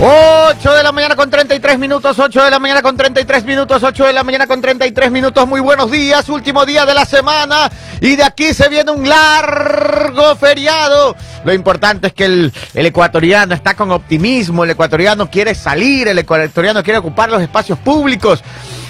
[0.00, 4.06] 8 de la mañana con 33 minutos, 8 de la mañana con 33 minutos, 8
[4.06, 5.46] de la mañana con 33 minutos.
[5.46, 7.70] Muy buenos días, último día de la semana
[8.00, 11.14] y de aquí se viene un largo feriado.
[11.44, 16.18] Lo importante es que el, el ecuatoriano está con optimismo, el ecuatoriano quiere salir, el
[16.18, 18.42] ecuatoriano quiere ocupar los espacios públicos.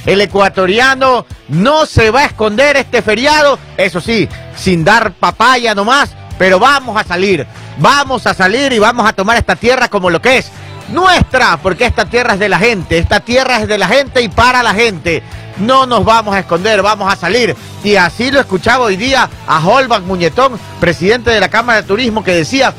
[0.07, 6.11] El ecuatoriano no se va a esconder este feriado, eso sí, sin dar papaya nomás,
[6.39, 7.47] pero vamos a salir,
[7.79, 10.51] vamos a salir y vamos a tomar esta tierra como lo que es
[10.89, 14.29] nuestra, porque esta tierra es de la gente, esta tierra es de la gente y
[14.29, 15.23] para la gente.
[15.59, 17.55] No nos vamos a esconder, vamos a salir.
[17.85, 22.25] Y así lo escuchaba hoy día a Holbach Muñetón, presidente de la Cámara de Turismo,
[22.25, 22.75] que decía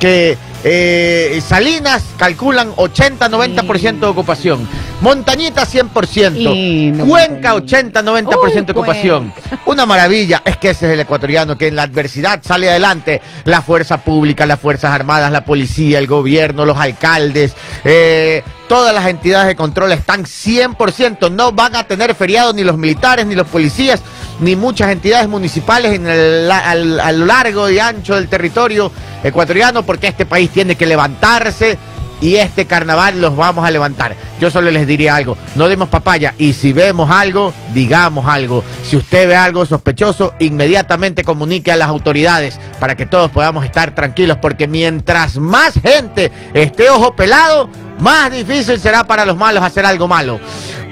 [0.00, 0.36] que
[0.68, 4.68] eh, Salinas calculan 80-90% de ocupación.
[5.00, 6.56] Montañita 100%.
[6.56, 8.00] Y no Cuenca Montañita.
[8.02, 9.32] 80-90% de ocupación.
[9.66, 10.42] Una maravilla.
[10.44, 13.22] Es que ese es el ecuatoriano que en la adversidad sale adelante.
[13.44, 17.54] La fuerza pública, las fuerzas armadas, la policía, el gobierno, los alcaldes,
[17.84, 21.30] eh, todas las entidades de control están 100%.
[21.30, 24.02] No van a tener feriados ni los militares, ni los policías,
[24.40, 28.90] ni muchas entidades municipales en el- al- a lo largo y ancho del territorio
[29.24, 31.78] ecuatoriano porque este país tiene que levantarse
[32.20, 34.16] y este carnaval los vamos a levantar.
[34.40, 38.64] Yo solo les diría algo, no demos papaya y si vemos algo, digamos algo.
[38.88, 43.94] Si usted ve algo sospechoso, inmediatamente comunique a las autoridades para que todos podamos estar
[43.94, 49.84] tranquilos porque mientras más gente esté ojo pelado, más difícil será para los malos hacer
[49.84, 50.40] algo malo.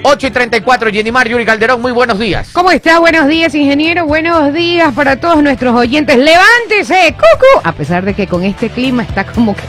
[0.07, 2.49] 8 y 34, Jenimar Yuri Calderón, muy buenos días.
[2.53, 2.99] ¿Cómo está?
[2.99, 4.05] Buenos días, ingeniero.
[4.05, 6.15] Buenos días para todos nuestros oyentes.
[6.15, 7.61] ¡Levántese, cucu!
[7.63, 9.63] A pesar de que con este clima está como que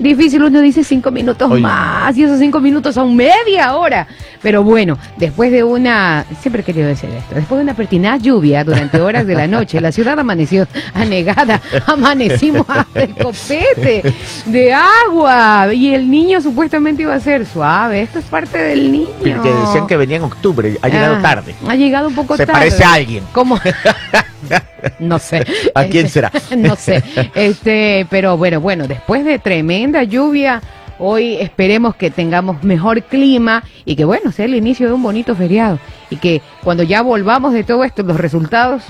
[0.00, 1.60] difícil, uno dice cinco minutos Oye.
[1.60, 4.06] más y esos cinco minutos son media hora.
[4.42, 8.64] Pero bueno, después de una, siempre he querido decir esto, después de una pertinaz lluvia
[8.64, 14.02] durante horas de la noche, la ciudad amaneció anegada, amanecimos hasta el copete
[14.46, 18.02] de agua y el niño supuestamente iba a ser suave.
[18.02, 19.42] Esto es parte del niño.
[19.86, 21.54] Que venía en octubre, ha llegado Ah, tarde.
[21.68, 22.58] Ha llegado un poco Se tarde.
[22.58, 23.24] parece a alguien.
[23.32, 23.58] ¿Cómo?
[24.98, 25.44] no sé.
[25.74, 26.30] ¿A quién será?
[26.56, 27.02] No sé.
[27.34, 30.62] Este, pero bueno, bueno, después de tremenda lluvia,
[30.98, 35.34] hoy esperemos que tengamos mejor clima y que bueno, sea el inicio de un bonito
[35.34, 35.78] feriado
[36.10, 38.82] y que cuando ya volvamos de todo esto, los resultados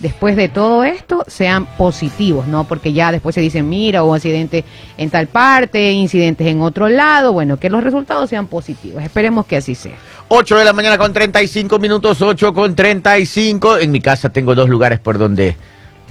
[0.00, 2.64] después de todo esto sean positivos, ¿no?
[2.64, 4.64] Porque ya después se dice, mira, hubo accidente
[4.98, 9.02] en tal parte, incidentes en otro lado, bueno, que los resultados sean positivos.
[9.02, 9.94] Esperemos que así sea.
[10.36, 13.78] 8 de la mañana con 35 minutos, 8 con 35.
[13.78, 15.56] En mi casa tengo dos lugares por donde...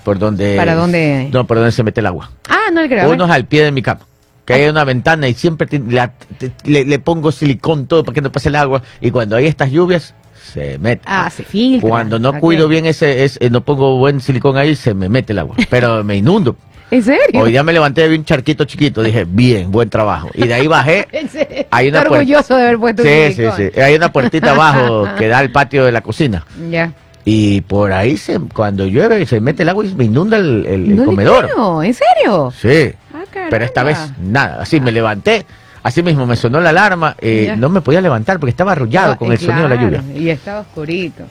[0.03, 1.29] Por donde ¿Para dónde?
[1.31, 2.29] No, por donde se mete el agua.
[2.49, 3.09] Ah, no el grave.
[3.11, 4.01] Uno es al pie de mi cama.
[4.45, 8.13] Que hay una ventana y siempre te- la- te- le, le pongo silicón todo para
[8.13, 8.81] que no pase el agua.
[8.99, 10.13] Y cuando hay estas lluvias,
[10.53, 11.03] se mete.
[11.05, 11.87] Ah, se filtra.
[11.89, 15.39] Cuando no cuido bien ese, ese- no pongo buen silicón ahí, se me mete el
[15.39, 15.55] agua.
[15.69, 16.57] Pero me inundo.
[16.91, 17.41] ¿En serio?
[17.41, 20.29] Hoy día me levanté vi un charquito chiquito, dije, bien, buen trabajo.
[20.33, 21.07] Y de ahí bajé.
[21.71, 23.79] Hay una orgulloso de haber puesto Sí, sí, sí.
[23.81, 26.45] Hay una puertita abajo que da al patio de la cocina.
[26.69, 26.91] Ya.
[27.25, 30.73] Y por ahí, se, cuando llueve, se mete el agua y me inunda el, el-
[30.73, 31.45] el No le comedor.
[31.45, 32.53] creo, ¿En serio?
[32.59, 32.93] Sí.
[33.13, 34.61] Ah, Pero esta vez nada.
[34.61, 35.45] Así me levanté.
[35.83, 37.15] Así mismo me sonó la alarma.
[37.19, 40.03] eh, no me podía levantar porque estaba arrullado Ah, con el sonido de la lluvia.
[40.15, 41.23] Y estaba oscurito.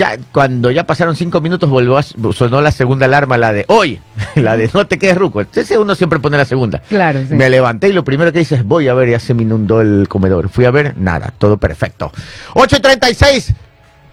[0.00, 4.00] Ya, cuando ya pasaron cinco minutos, volvió a- sonó la segunda alarma, la de hoy.
[4.34, 5.42] la de no te quedes ruco.
[5.42, 6.78] Entonces uno siempre pone la segunda.
[6.88, 7.34] Claro, sí.
[7.34, 9.82] Me levanté y lo primero que hice es voy a ver, ya se me inundó
[9.82, 10.48] el comedor.
[10.48, 12.10] Fui a ver, nada, todo perfecto.
[12.54, 13.54] 8.36,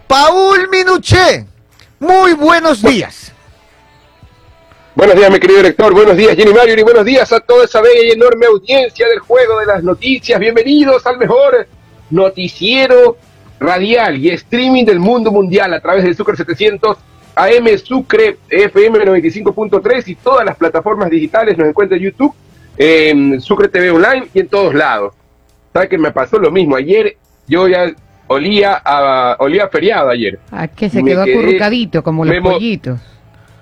[0.08, 1.46] Paul Minuché.
[2.02, 3.32] Muy buenos días.
[4.94, 5.94] Buenos días, mi querido director.
[5.94, 6.78] Buenos días, Jenny Mario.
[6.78, 10.38] Y buenos días a toda esa bella y enorme audiencia del juego de las noticias.
[10.38, 11.66] Bienvenidos al mejor
[12.10, 13.16] noticiero
[13.60, 16.98] radial y streaming del mundo mundial a través del Sucre 700
[17.36, 21.58] AM Sucre FM 95.3 y todas las plataformas digitales.
[21.58, 22.34] Nos encuentra en YouTube,
[22.78, 25.14] en Sucre TV Online y en todos lados.
[25.74, 26.76] ¿Sabes que me pasó lo mismo?
[26.76, 27.16] Ayer
[27.48, 27.92] yo ya
[28.28, 30.40] olía a, olía a feriado ayer.
[30.52, 33.00] Ah, que se Me quedó quedé- acurrucadito como los pollitos.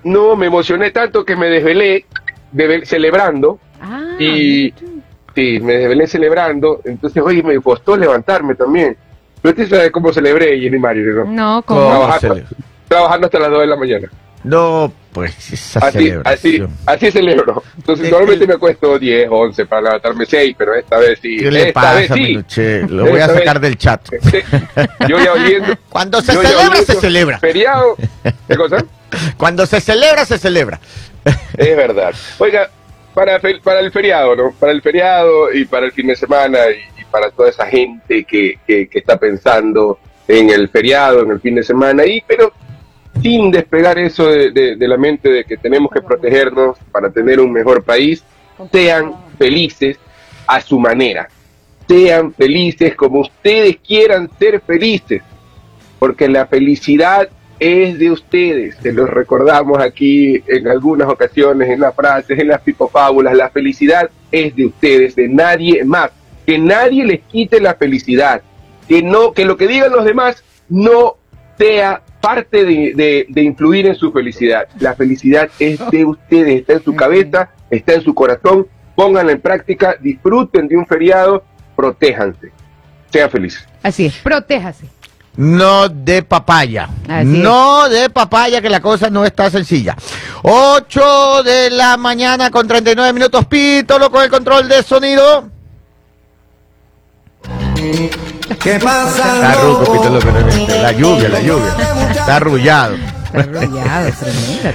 [0.04, 2.06] No, me emocioné tanto que me desvelé
[2.52, 4.74] de- celebrando Ah, Y-.
[5.36, 8.96] Sí, me desvelé celebrando, entonces hoy me costó levantarme también.
[9.46, 11.26] Pero usted sabe cómo celebré, Jenny Mario, ¿no?
[11.26, 11.92] No, ¿Cómo como...
[11.92, 12.42] Trabajando,
[12.88, 14.08] trabajando hasta las 2 de la mañana.
[14.44, 17.62] No, pues esa Así, así, así celebro.
[17.78, 21.38] Entonces normalmente el- me acuesto 10, 11 para levantarme 6, pero esta vez sí.
[21.38, 22.62] ¿Qué le esta pasa, vez sí.
[22.90, 24.02] Lo voy a sacar vez- del chat.
[24.32, 24.40] Sí.
[25.08, 25.76] Yo ya oyendo.
[25.90, 27.40] Cuando se celebra, oyendo se celebra.
[27.40, 27.96] Feriado.
[28.48, 28.84] ¿Qué cosa?
[29.38, 30.80] Cuando se celebra, se celebra.
[31.58, 32.14] Es verdad.
[32.40, 32.70] Oiga,
[33.14, 34.52] para, fe- para el feriado, ¿no?
[34.60, 38.60] Para el feriado y para el fin de semana y para toda esa gente que,
[38.68, 39.98] que, que está pensando
[40.28, 42.52] en el feriado, en el fin de semana, y pero
[43.22, 47.40] sin despegar eso de, de- de la mente de que tenemos que protegernos para tener
[47.40, 48.22] un mejor país,
[48.70, 49.98] sean felices
[50.46, 51.30] a su manera.
[51.88, 55.22] sean felices como ustedes quieran ser felices,
[56.00, 57.30] porque la felicidad
[57.60, 62.60] es de ustedes, se los recordamos aquí en algunas ocasiones, en las frases, en las
[62.62, 66.10] pipofábulas, la felicidad es de ustedes, de nadie más,
[66.46, 68.42] que nadie les quite la felicidad,
[68.88, 71.18] que no, que lo que digan los demás no
[71.58, 74.68] sea parte de, de influir en su felicidad.
[74.80, 79.42] La felicidad es de ustedes, está en su cabeza, está en su corazón, pónganla en
[79.42, 81.44] práctica, disfruten de un feriado,
[81.76, 82.52] protéjanse,
[83.12, 83.68] sean felices.
[83.84, 84.88] Así es, protéjase.
[85.38, 86.88] No de papaya.
[87.10, 89.96] Así no de papaya, que la cosa no está sencilla.
[90.44, 93.46] 8 de la mañana con 39 minutos.
[93.46, 95.50] Pítolo con el control de sonido.
[98.62, 99.36] ¿Qué pasa?
[99.36, 100.10] Está ruco, Pito
[100.82, 101.76] La lluvia, la lluvia.
[102.12, 102.96] Está arrullado.
[102.96, 104.74] Está arrullado, tremenda.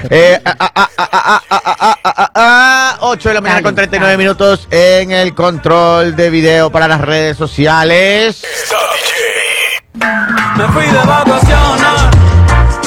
[3.01, 7.37] 8 de la mañana con 39 minutos en el control de video para las redes
[7.37, 8.43] sociales.
[9.95, 12.17] Me fui de vacaciones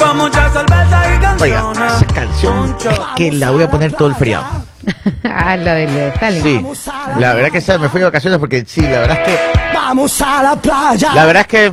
[0.00, 1.02] con mucha cerveza
[1.38, 4.46] y Oiga, esa canción es que la voy a poner todo el friado.
[5.24, 6.42] ah, la de Stalin.
[6.42, 6.66] Sí,
[7.18, 10.42] la verdad que me fui de vacaciones porque sí, la verdad es que Vamos a
[10.42, 11.12] la playa.
[11.14, 11.72] La verdad es que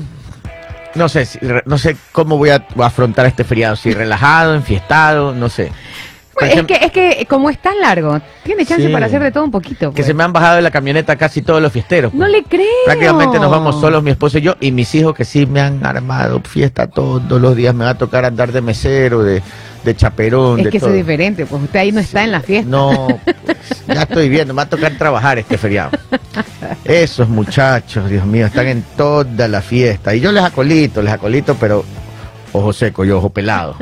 [0.96, 1.26] no sé,
[1.66, 5.72] no sé cómo voy a afrontar este feriado, si relajado, enfiestado, no sé.
[6.42, 8.92] Pues es, que, es que como es tan largo, tiene chance Sí.
[8.92, 9.90] para hacer de todo un poquito.
[9.92, 10.06] que pues.
[10.08, 12.14] se me han bajado de la camioneta casi todos los fiesteros.
[12.14, 12.32] No pues.
[12.32, 12.66] le creo.
[12.86, 15.86] Prácticamente nos vamos solos, mi esposo y yo, y mis hijos que sí me han
[15.86, 17.74] armado fiesta todos los días.
[17.76, 19.42] Me va a tocar andar de mesero, de,
[19.84, 22.42] de chaperón, Es de que eso es diferente, pues usted ahí no está en la
[22.42, 22.70] fiesta.
[22.70, 25.92] No, pues, ya estoy viendo, me va a tocar trabajar este feriado.
[26.86, 30.16] Esos muchachos, Dios mío, están en toda la fiesta.
[30.16, 31.84] Y yo les acolito, les acolito, pero
[32.54, 33.76] ojo seco, yo ojo pelado.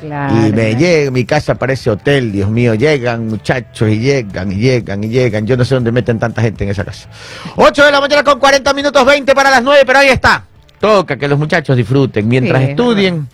[0.00, 0.78] Claro, y me claro.
[0.78, 5.46] llega, mi casa parece hotel, Dios mío, llegan muchachos y llegan y llegan y llegan.
[5.46, 7.08] Yo no sé dónde meten tanta gente en esa casa.
[7.56, 10.44] 8 de la mañana con 40 minutos 20 para las 9, pero ahí está.
[10.80, 13.28] Toca que los muchachos disfruten mientras Sí, es estudien.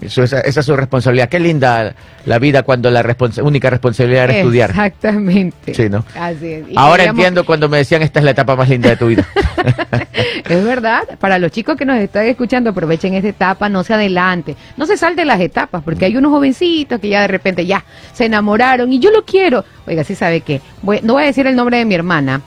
[0.00, 1.28] Eso- esa, esa es su responsabilidad.
[1.28, 4.70] Qué linda la vida cuando la responsa- única responsabilidad era estudiar.
[4.70, 5.74] Exactamente.
[5.74, 6.04] Sí, ¿no?
[6.18, 6.68] Así es.
[6.68, 9.06] Y Ahora digamos, entiendo cuando me decían esta es la etapa más linda de tu
[9.08, 9.26] vida.
[10.48, 14.56] Es verdad, para los chicos que nos están escuchando, aprovechen esta etapa, no se adelante,
[14.76, 17.84] no se salte las etapas, porque hay unos jovencitos que ya de repente ya
[18.14, 19.64] se enamoraron y yo lo quiero.
[19.86, 20.60] Oiga, sí sabe que,
[21.02, 22.40] no voy a decir el nombre de mi hermana,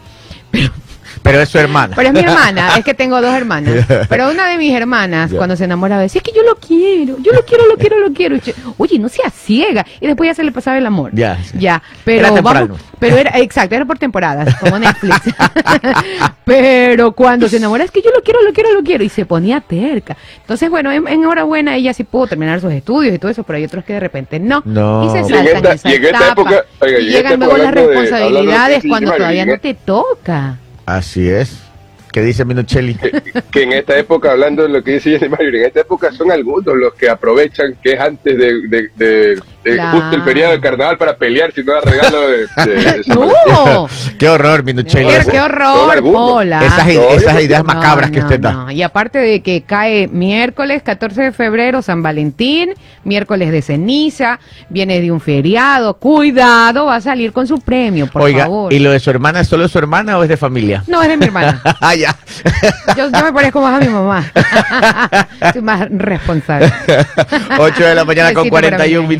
[1.23, 1.93] Pero es su hermana.
[1.95, 3.85] pero es mi hermana, es que tengo dos hermanas.
[4.09, 7.31] Pero una de mis hermanas, cuando se enamoraba, decía, es que yo lo quiero, yo
[7.31, 8.35] lo quiero, lo quiero, lo quiero.
[8.35, 9.85] Y yo, Oye, no seas ciega.
[9.99, 11.11] Y después ya se le pasaba el amor.
[11.13, 11.37] Ya.
[11.53, 15.21] Ya, pero Era temporal, vamos, pero era, exacto, era por temporadas, como Netflix.
[16.45, 19.03] pero cuando se enamora, es que yo lo quiero, lo quiero, lo quiero.
[19.03, 20.17] Y se ponía terca.
[20.41, 23.65] Entonces, bueno, en- enhorabuena, ella sí pudo terminar sus estudios y todo eso, pero hay
[23.65, 24.61] otros que de repente no.
[24.65, 25.05] No.
[25.05, 26.27] Y se saltan esa etapa.
[26.31, 30.57] época- oiga, y llegan luego las responsabilidades cuando todavía no en- te toca.
[30.97, 31.57] Así es.
[32.11, 32.95] ¿Qué dice Minuchelli?
[33.51, 36.29] que, en esta época, hablando de lo que dice Jenny Mario, en esta época son
[36.29, 39.99] algunos los que aprovechan que es antes de- de Claro.
[40.01, 43.87] justo el feriado del carnaval para pelear si no da regalo de, de- de ¡No!
[44.17, 45.07] Qué horror, Minuchelli.
[45.29, 46.01] ¡Qué, horror.
[46.01, 46.65] Pola!
[46.65, 48.67] Esas, esas ideas No, macabras que no, usted da.
[48.73, 52.73] Y aparte de que cae miércoles 14 de febrero, San Valentín,
[53.03, 58.23] miércoles de ceniza, viene de un feriado, cuidado, va a salir con su premio, por
[58.23, 58.73] Oiga, favor.
[58.73, 60.83] ¿y lo de su hermana es solo su hermana o es de familia?
[60.87, 61.61] No, es de mi hermana.
[61.81, 62.15] ah, ya.
[62.97, 64.23] Yo, yo me parezco más a mi mamá.
[65.53, 66.71] Soy más responsable.
[67.57, 69.17] 8 de la mañana con Besito para 41 mi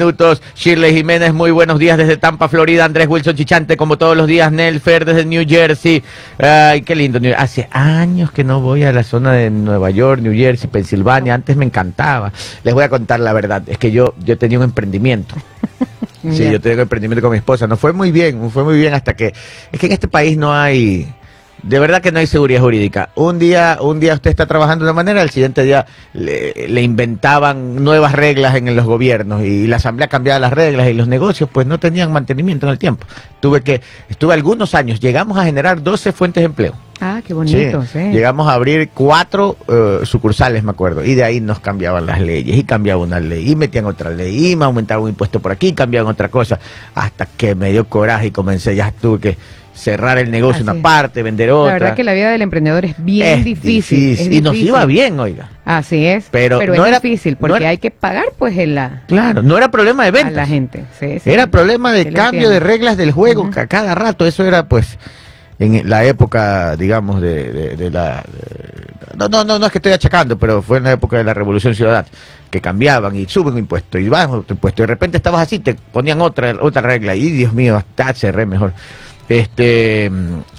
[0.55, 2.85] Shirley Jiménez, muy buenos días desde Tampa, Florida.
[2.85, 4.51] Andrés Wilson Chichante, como todos los días.
[4.51, 6.03] Nelfer desde New Jersey.
[6.37, 7.19] Ay, qué lindo.
[7.37, 11.33] Hace años que no voy a la zona de Nueva York, New Jersey, Pensilvania.
[11.33, 12.31] Antes me encantaba.
[12.63, 13.63] Les voy a contar la verdad.
[13.67, 15.35] Es que yo, yo tenía un emprendimiento.
[16.29, 17.65] Sí, yo tengo emprendimiento con mi esposa.
[17.65, 19.33] No fue muy bien, fue muy bien hasta que
[19.71, 21.11] es que en este país no hay
[21.63, 23.09] de verdad que no hay seguridad jurídica.
[23.15, 26.81] Un día, un día usted está trabajando de una manera, al siguiente día le, le
[26.81, 31.49] inventaban nuevas reglas en los gobiernos y la asamblea cambiaba las reglas y los negocios
[31.51, 33.05] pues no tenían mantenimiento en el tiempo.
[33.39, 36.73] Tuve que estuve algunos años, llegamos a generar 12 fuentes de empleo.
[37.03, 37.97] Ah, qué bonito, sí.
[37.97, 42.55] Llegamos a abrir cuatro eh, sucursales, me acuerdo, y de ahí nos cambiaban las leyes,
[42.55, 45.69] y cambiaba una ley, y metían otra ley, y me aumentaban un impuesto por aquí,
[45.69, 46.59] y cambiaban otra cosa,
[46.93, 49.37] hasta que me dio coraje y comencé, ya tuve que
[49.81, 50.79] cerrar el negocio Así una es.
[50.83, 51.73] parte, vender La otra.
[51.73, 54.11] verdad que la vida del emprendedor es bien Es difícil.
[54.13, 54.67] es Y nos difícil.
[54.67, 55.49] iba bien, oiga.
[55.65, 56.25] Así es.
[56.29, 59.01] Pero Pero, no es era- difícil no porque era- hay que pagar pues en la,
[59.07, 60.33] Claro, no era problema de a ventas.
[60.33, 60.85] la gente.
[60.99, 61.31] Sí, sí.
[61.31, 63.51] Era problema de cambio de reglas del juego Ujú.
[63.51, 64.25] ca- cada rato.
[64.27, 64.99] Eso era, pues,
[65.57, 68.17] en la época, digamos, de, de- de la.
[68.31, 71.23] de- no, no, no, no es que estoy achacando, pero fue en la época de
[71.23, 72.07] la Revolución Ciudadana,
[72.51, 74.81] que cambiaban y suben un impuesto y bajan otro impuesto.
[74.81, 77.15] Y de repente estabas así, te ponían otra otra regla.
[77.15, 78.73] Y Dios mío, hasta cerré mejor
[79.31, 80.11] Este,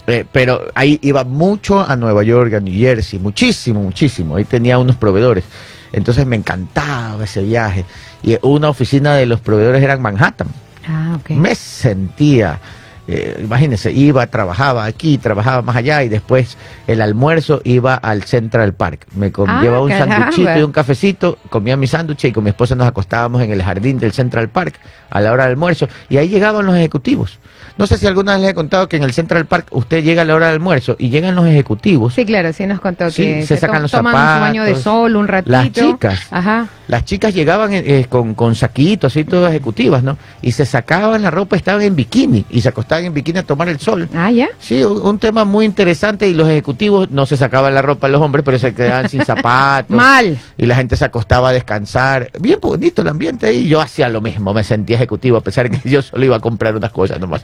[0.07, 4.37] eh, pero ahí iba mucho a Nueva York, a New Jersey, muchísimo, muchísimo.
[4.37, 5.45] Ahí tenía unos proveedores.
[5.93, 7.85] Entonces me encantaba ese viaje.
[8.23, 10.49] Y una oficina de los proveedores era en Manhattan.
[10.89, 11.31] Ah, ok.
[11.31, 12.59] Me sentía,
[13.07, 18.73] eh, imagínense, iba, trabajaba aquí, trabajaba más allá y después el almuerzo iba al Central
[18.73, 19.07] Park.
[19.15, 22.75] Me Ah, llevaba un sanduchito y un cafecito, comía mi sándwich y con mi esposa
[22.75, 24.77] nos acostábamos en el jardín del Central Park
[25.11, 27.39] a la hora del almuerzo y ahí llegaban los ejecutivos.
[27.83, 30.23] No sé si alguna vez les he contado que en el Central Park usted llega
[30.23, 32.15] a la hora del almuerzo y llegan los ejecutivos.
[32.15, 34.69] Sí, claro, sí nos contó Sí, que se sacan to- los toman su baño de
[34.77, 35.51] zapatos, sol un ratito.
[35.53, 36.21] las chicas.
[36.31, 36.69] Ajá.
[36.87, 40.17] Las chicas llegaban eh, eh, con, con saquitos y todas ejecutivas, ¿no?
[40.43, 43.69] Y se sacaban la ropa, estaban en bikini y se acostaban en bikini a tomar
[43.69, 44.09] el sol.
[44.15, 44.49] Ah, ya.
[44.61, 48.21] Sí, un, un tema muy interesante y los ejecutivos no se sacaban la ropa los
[48.21, 49.97] hombres, pero se quedaban sin zapatos.
[49.97, 50.39] Mal.
[50.57, 52.31] Y la gente se acostaba a descansar.
[52.39, 53.67] Bien bonito el ambiente ahí.
[53.67, 56.77] Yo hacía lo mismo, me sentía ejecutivo, a pesar que yo solo iba a comprar
[56.77, 57.43] unas cosas nomás.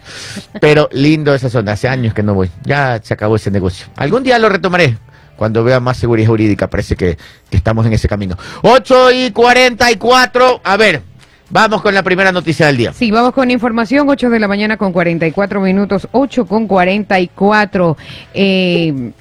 [0.60, 2.50] Pero lindo esa zona, hace años que no voy.
[2.64, 3.86] Ya se acabó ese negocio.
[3.96, 4.96] Algún día lo retomaré.
[5.36, 7.16] Cuando vea más seguridad jurídica, parece que,
[7.50, 8.36] estamos en ese camino.
[8.62, 10.60] 8 y 44.
[10.64, 11.02] A ver,
[11.48, 12.92] vamos con la primera noticia del día.
[12.92, 17.96] Sí, vamos con información, 8 de la mañana con 44 minutos, 8 con 44.
[18.34, 19.12] Eh,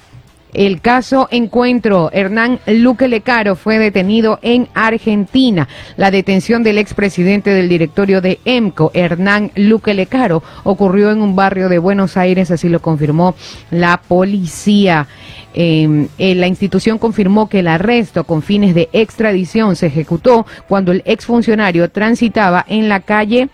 [0.54, 5.68] el caso Encuentro, Hernán Luque Lecaro fue detenido en Argentina.
[5.96, 11.68] La detención del expresidente del directorio de EMCO, Hernán Luque Lecaro, ocurrió en un barrio
[11.68, 13.34] de Buenos Aires, así lo confirmó
[13.70, 15.06] la policía.
[15.54, 20.92] Eh, eh, la institución confirmó que el arresto con fines de extradición se ejecutó cuando
[20.92, 23.48] el exfuncionario transitaba en la calle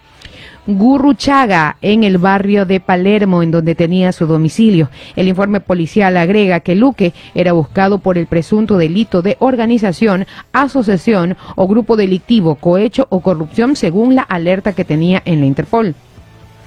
[0.67, 4.89] Gurruchaga, en el barrio de Palermo, en donde tenía su domicilio.
[5.15, 11.37] El informe policial agrega que Luque era buscado por el presunto delito de organización, asociación
[11.57, 15.95] o grupo delictivo, cohecho o corrupción, según la alerta que tenía en la Interpol.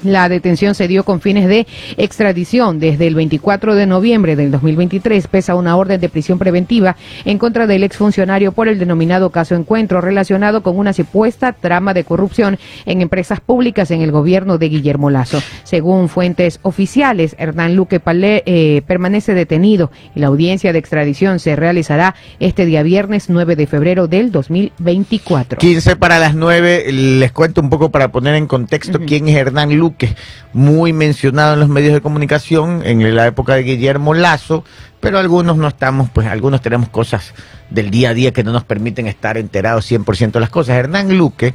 [0.03, 2.79] La detención se dio con fines de extradición.
[2.79, 7.67] Desde el 24 de noviembre del 2023 pesa una orden de prisión preventiva en contra
[7.67, 13.01] del exfuncionario por el denominado caso Encuentro relacionado con una supuesta trama de corrupción en
[13.01, 15.41] empresas públicas en el gobierno de Guillermo Lazo.
[15.63, 21.55] Según fuentes oficiales, Hernán Luque Palé eh, permanece detenido y la audiencia de extradición se
[21.55, 25.59] realizará este día viernes 9 de febrero del 2024.
[25.59, 29.75] 15 para las 9, les cuento un poco para poner en contexto quién es Hernán
[29.75, 29.86] Luque,
[30.53, 34.63] muy mencionado en los medios de comunicación en la época de Guillermo Lazo,
[34.99, 37.33] pero algunos no estamos, pues algunos tenemos cosas
[37.69, 40.75] del día a día que no nos permiten estar enterados 100% de las cosas.
[40.77, 41.53] Hernán Luque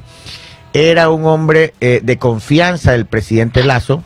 [0.72, 4.02] era un hombre eh, de confianza del presidente Lazo,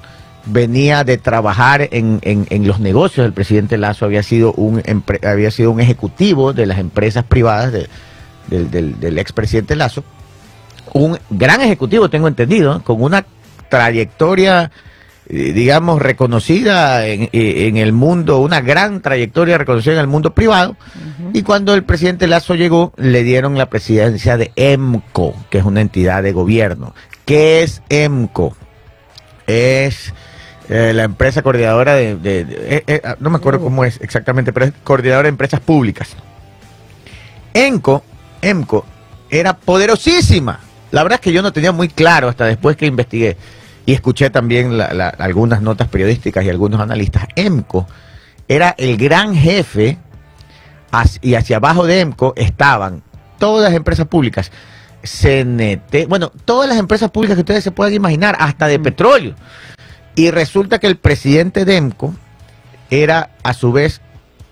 [0.47, 4.83] venía de trabajar en, en- los negocios del presidente Lazo, había sido un,
[5.25, 7.89] había sido un ejecutivo de las empresas privadas de-
[8.49, 10.05] del, del, del expresidente Lazo,
[10.93, 13.27] un gran ejecutivo, tengo entendido, con una
[13.69, 14.71] trayectoria,
[15.29, 20.35] eh, digamos, reconocida en, eh, en el mundo, una gran trayectoria reconocida en el mundo
[20.35, 20.77] privado.
[21.33, 25.81] Y cuando el presidente Lazo llegó, le dieron la presidencia de EMCO, que es una
[25.81, 26.95] entidad de gobierno.
[27.25, 28.57] ¿Qué es EMCO?
[29.47, 30.13] Es
[30.69, 32.17] eh, la empresa coordinadora de...
[32.17, 35.31] de- de- eh, eh, ah, no me acuerdo cómo es exactamente, pero es coordinadora de
[35.31, 36.11] empresas públicas.
[37.55, 38.03] EMCO,
[38.43, 38.85] EMCO
[39.31, 40.61] era poderosísima.
[40.91, 43.37] La verdad es que yo no tenía muy claro hasta después que investigué
[43.87, 47.27] y escuché también la- la- algunas notas periodísticas y algunos analistas.
[47.37, 47.87] EMCO
[48.49, 49.97] era el gran jefe
[51.21, 53.03] y hacia abajo de EMCO estaban
[53.39, 54.51] todas las empresas públicas,
[55.03, 59.35] CNT, bueno, todas las empresas públicas que ustedes se puedan imaginar, hasta de petróleo.
[60.15, 62.15] Y resulta que el presidente de EMCO
[62.91, 64.01] era a su vez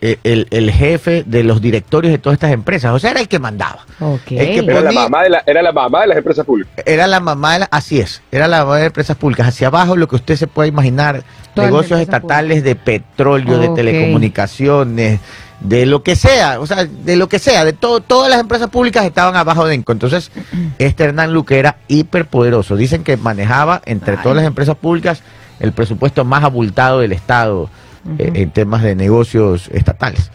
[0.00, 3.38] el, el jefe de los directorios de todas estas empresas, o sea, era el que
[3.38, 3.86] mandaba.
[4.26, 6.72] Que Era la, mamá de la, era la mamá de las empresas públicas.
[6.84, 9.48] Era la mamá de la, así es, era la mamá de empresas públicas.
[9.48, 11.24] Hacia abajo lo que usted se puede imaginar,
[11.54, 15.20] Todas las negocios estatales de petróleo, de telecomunicaciones,
[15.60, 18.68] de lo que sea, o sea, de lo que sea, de todo, todas las empresas
[18.68, 19.92] públicas estaban abajo de ENCO.
[19.92, 20.30] Entonces,
[20.78, 22.76] este Hernán Luque era hiperpoderoso.
[22.76, 24.22] Dicen que manejaba entre Ay.
[24.22, 25.22] todas las empresas públicas
[25.60, 27.70] el presupuesto más abultado del Estado
[28.18, 30.30] eh, en temas de negocios estatales.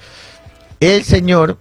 [0.80, 1.58] El señor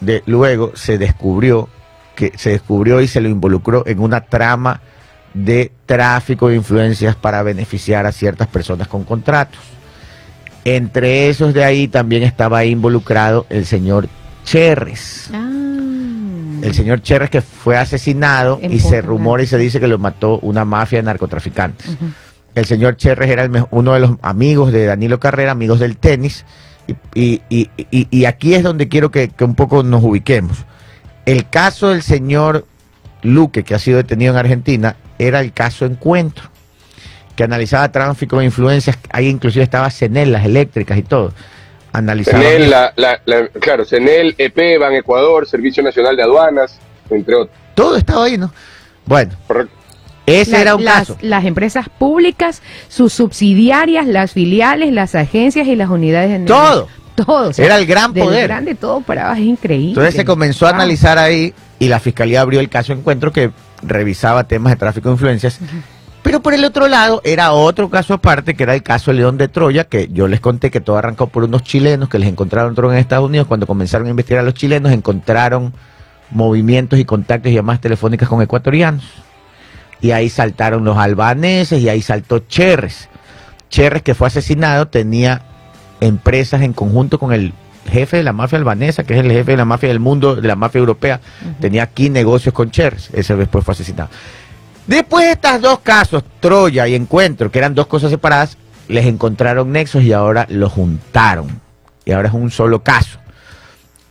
[0.00, 1.68] de luego se descubrió
[2.14, 4.80] que se descubrió y se lo involucró en una trama
[5.32, 9.60] de tráfico de influencias para beneficiar a ciertas personas con contratos.
[10.64, 14.08] Entre esos de ahí también estaba involucrado el señor
[14.44, 15.30] Cherres.
[15.32, 15.48] Ah.
[16.62, 19.98] El señor Cherres que fue asesinado En y se rumora y se dice que lo
[19.98, 21.96] mató una mafia de narcotraficantes.
[22.54, 26.44] El señor Cherres era el uno de los amigos de Danilo Carrera, amigos del tenis.
[26.86, 26.94] Y,
[27.48, 30.58] y- y- y- y aquí es donde quiero que, que un poco nos ubiquemos.
[31.26, 32.66] El caso del señor
[33.22, 36.44] Luque, que ha sido detenido en Argentina, era el caso Encuentro,
[37.36, 38.98] que analizaba tráfico de influencias.
[39.10, 41.32] Ahí inclusive estaba CENEL, las eléctricas y todo.
[42.24, 46.78] CENEL, la, la- la- claro, CENEL, EP, Ban Ecuador, Servicio Nacional de Aduanas,
[47.10, 47.56] entre otros.
[47.74, 48.52] todo estaba ahí, ¿no?
[49.06, 49.74] Bueno, Correcto.
[50.30, 51.16] Ese La- era un las, caso.
[51.20, 56.88] las empresas públicas, sus subsidiarias, las filiales, las agencias y las unidades de Todo.
[57.14, 57.50] Todo.
[57.50, 58.48] o sea, Era el gran poder.
[58.48, 59.88] grande todo para abajo, es increíble.
[59.90, 63.50] Entonces se comenzó a analizar ahí y la fiscalía abrió el caso Encuentro que
[63.82, 65.58] revisaba temas de tráfico de influencias.
[66.22, 69.48] Pero por el otro lado era otro caso aparte, que era el caso León de
[69.48, 72.94] Troya, que yo les conté que todo arrancó por unos chilenos que les encontraron droga
[72.94, 73.46] en Estados Unidos.
[73.46, 75.72] Cuando comenzaron a investigar a los chilenos, encontraron
[76.30, 79.04] movimientos y contactos y llamadas telefónicas con ecuatorianos.
[80.00, 83.08] Y ahí saltaron los albaneses y ahí saltó Cherres.
[83.68, 85.42] Cherres, que fue asesinado, tenía
[86.00, 87.52] empresas en conjunto con el
[87.90, 90.48] jefe de la mafia albanesa, que es el jefe de la mafia del mundo, de
[90.48, 91.20] la mafia europea.
[91.60, 93.10] Tenía aquí negocios con Cherres.
[93.12, 94.10] Ese después fue asesinado.
[94.86, 98.56] Después de estos dos casos, Troya y Encuentro, que eran dos cosas separadas,
[98.88, 101.60] les encontraron nexos y ahora los juntaron.
[102.04, 103.18] Y ahora es un solo caso.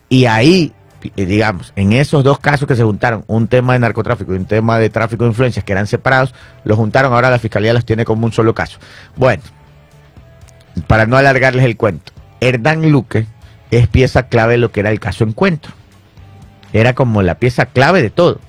[0.07, 0.73] Y ahí,
[1.15, 4.79] digamos, en esos dos casos que se juntaron, un tema de narcotráfico y un tema
[4.79, 8.25] de tráfico de influencias que eran separados, los juntaron, ahora la fiscalía los tiene como
[8.25, 8.79] un solo caso.
[9.15, 9.43] Bueno,
[10.87, 13.25] para no alargarles el cuento, Hernán Luque
[13.71, 15.73] es pieza clave de lo que era el caso Encuentro.
[16.73, 18.39] Era como la pieza clave de todo.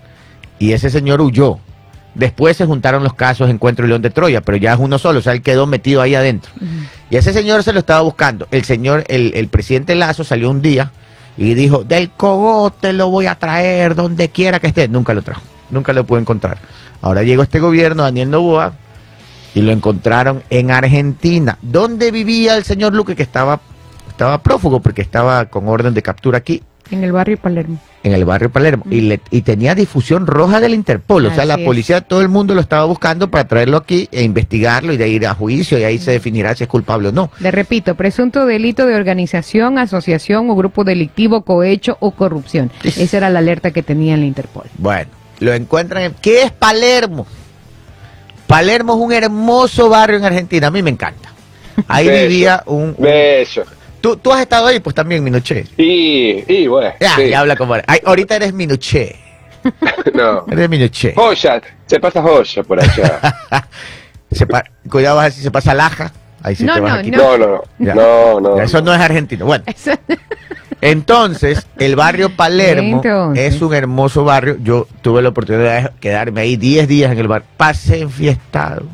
[0.58, 1.58] Y ese señor huyó.
[2.14, 5.20] Después se juntaron los casos Encuentro y León de Troya, pero ya es uno solo,
[5.20, 6.50] o sea, él quedó metido ahí adentro.
[7.08, 8.48] Y ese señor se lo estaba buscando.
[8.50, 10.90] El señor, el, el presidente Lazo salió un día
[11.36, 14.88] y dijo, del cogote lo voy a traer donde quiera que esté.
[14.88, 16.58] Nunca lo trajo, nunca lo pudo encontrar.
[17.02, 18.74] Ahora llegó este gobierno, Daniel Novoa,
[19.54, 21.58] y lo encontraron en Argentina.
[21.62, 23.60] ¿Dónde vivía el señor Luque que estaba,
[24.08, 26.62] estaba prófugo porque estaba con orden de captura aquí?
[26.90, 27.78] En el barrio Palermo.
[28.02, 31.26] en el barrio Palermo y, le- y tenía difusión roja del Interpol.
[31.26, 31.66] O sea, la Así es.
[31.66, 35.26] policía, todo el mundo lo estaba buscando para traerlo aquí e investigarlo y de ir
[35.26, 37.30] a juicio y ahí se definirá si es culpable o no.
[37.40, 42.70] Le repito, presunto delito de organización, asociación o grupo delictivo, cohecho o corrupción.
[42.82, 44.64] Esa era la alerta que tenía el Interpol.
[44.78, 45.10] Bueno,
[45.40, 46.14] lo encuentran en...
[46.20, 47.26] ¿Qué es Palermo?
[48.46, 51.28] Palermo es un hermoso barrio en Argentina, a mí me encanta.
[51.86, 52.94] Ahí vivía un...
[52.96, 53.64] un- Bello.
[54.00, 55.64] ¿Tú, tú has estado ahí, pues también, Minuché.
[55.76, 57.28] Y, y bueno, Ya, sí.
[57.28, 57.74] ya habla como...
[57.86, 59.16] Ay, ahorita eres Minuché.
[60.14, 60.44] no.
[60.50, 61.12] Eres Minuché.
[61.14, 63.20] Joya, se pasa joya por allá.
[64.32, 66.12] Se pa- Cuidado, vas a ver si se pasa Laja.
[66.42, 67.20] Ahí sí No, te vas no, a quitar.
[67.20, 67.94] No, no, Ya.
[67.96, 68.60] no, no.
[68.60, 69.44] Eso no es argentino.
[69.44, 69.64] Bueno,
[70.80, 73.54] entonces, el barrio Palermo Entonces.
[73.56, 74.56] es un hermoso barrio.
[74.62, 77.42] Yo tuve la oportunidad de quedarme ahí 10 días en el bar.
[77.56, 78.84] Pasé enfiestado.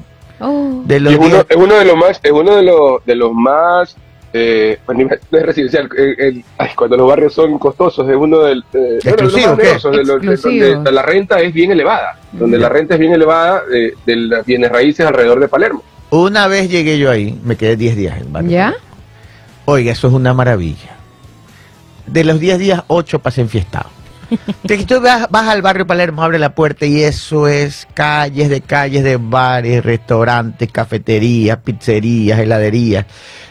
[0.41, 2.63] Oh, De Y los es uno, 10 es uno de los más, es uno de
[2.63, 3.97] los, de los más,
[4.39, 8.15] eh, a nivel no es residencial, el- el- ay, cuando los barrios son costosos, es
[8.17, 11.71] uno del, eh, bueno, de los ¿Exclusivo, de los- de donde la renta es bien
[11.73, 12.63] elevada, donde Ya.
[12.65, 15.83] la renta es bien elevada eh, de las bienes raíces alrededor de Palermo.
[16.11, 18.51] Una vez llegué yo ahí, me quedé 10 días en el barrio.
[18.51, 18.75] ¿Ya?
[19.65, 20.97] Oiga, eso es una maravilla.
[22.07, 23.91] De los 10 días, 8 pasé enfiestado.
[24.67, 28.61] Que tú vas, vas al barrio Palermo, abre la puerta y eso es calles de
[28.61, 33.07] calles de bares, restaurantes, cafeterías, pizzerías, heladerías.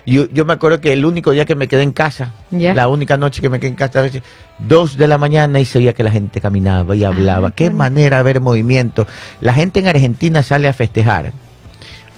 [0.06, 3.18] Yo, yo me acuerdo que el único día que me quedé en casa, la única
[3.18, 4.22] noche que me quedé en casa, a veces,
[4.60, 7.52] dos de la mañana y se veía que la gente caminaba y hablaba.
[7.52, 9.08] Qué manera de ver movimiento.
[9.42, 11.34] La gente en Argentina sale a festejar.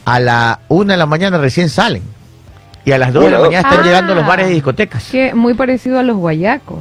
[0.04, 2.17] A la una de la mañana recién salen.
[2.88, 3.84] Y a las dos de la mañana están Ah.
[3.84, 5.10] llegando los bares y discotecas.
[5.12, 6.80] Que muy parecido a los guayacos.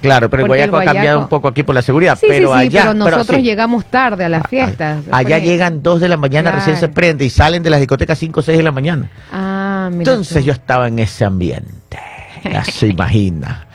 [0.00, 2.16] Claro, pero el Guayaco ha cambiado un poco aquí por la seguridad.
[2.16, 3.42] Sí, pero sí, sí, allá, pero nosotros sí.
[3.42, 5.02] llegamos tarde a las fiestas.
[5.10, 8.16] Allá Pues, llegan dos de la mañana, recién se prende y salen de las discotecas
[8.20, 9.10] cinco o seis de la mañana.
[9.32, 10.46] Ah, mira Entonces tú.
[10.46, 11.98] yo estaba en ese ambiente.
[12.44, 13.66] Ya se imagina.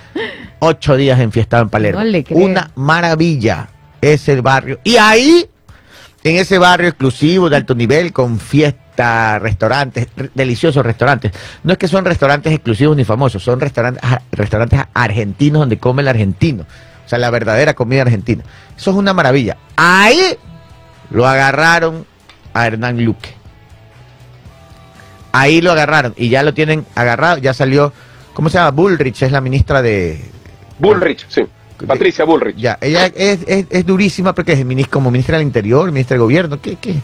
[0.60, 2.00] Ocho días enfiestado en Palermo.
[2.00, 2.24] No le.
[2.30, 3.68] Una maravilla
[4.00, 4.80] es el barrio.
[4.86, 5.46] Y ahí,
[6.24, 8.40] en ese barrio exclusivo de alto nivel, con
[8.96, 11.32] restaurantes, deliciosos restaurantes.
[11.64, 16.08] No es que son restaurantes exclusivos ni famosos, son restaurantes, restaurantes argentinos donde come el
[16.08, 16.66] argentino.
[17.06, 18.44] O sea, la verdadera comida argentina.
[18.78, 19.58] Eso es una maravilla.
[19.76, 20.38] Ahí
[21.10, 22.06] lo agarraron
[22.54, 23.30] a Hernán Luque.
[25.32, 27.40] Ahí lo agarraron y ya lo tienen agarrado.
[27.40, 27.92] Ya salió,
[28.34, 28.72] ¿cómo se llama?
[28.72, 30.24] Bullrich es la ministra de.
[30.80, 31.44] Bullrich, sí.
[31.88, 32.56] Patricia Bullrich.
[32.56, 36.62] Ya, ella es, es, es durísima porque es como ministra del Interior, ministra del Gobierno.
[36.62, 36.76] ¿Qué?
[36.76, 36.96] qué?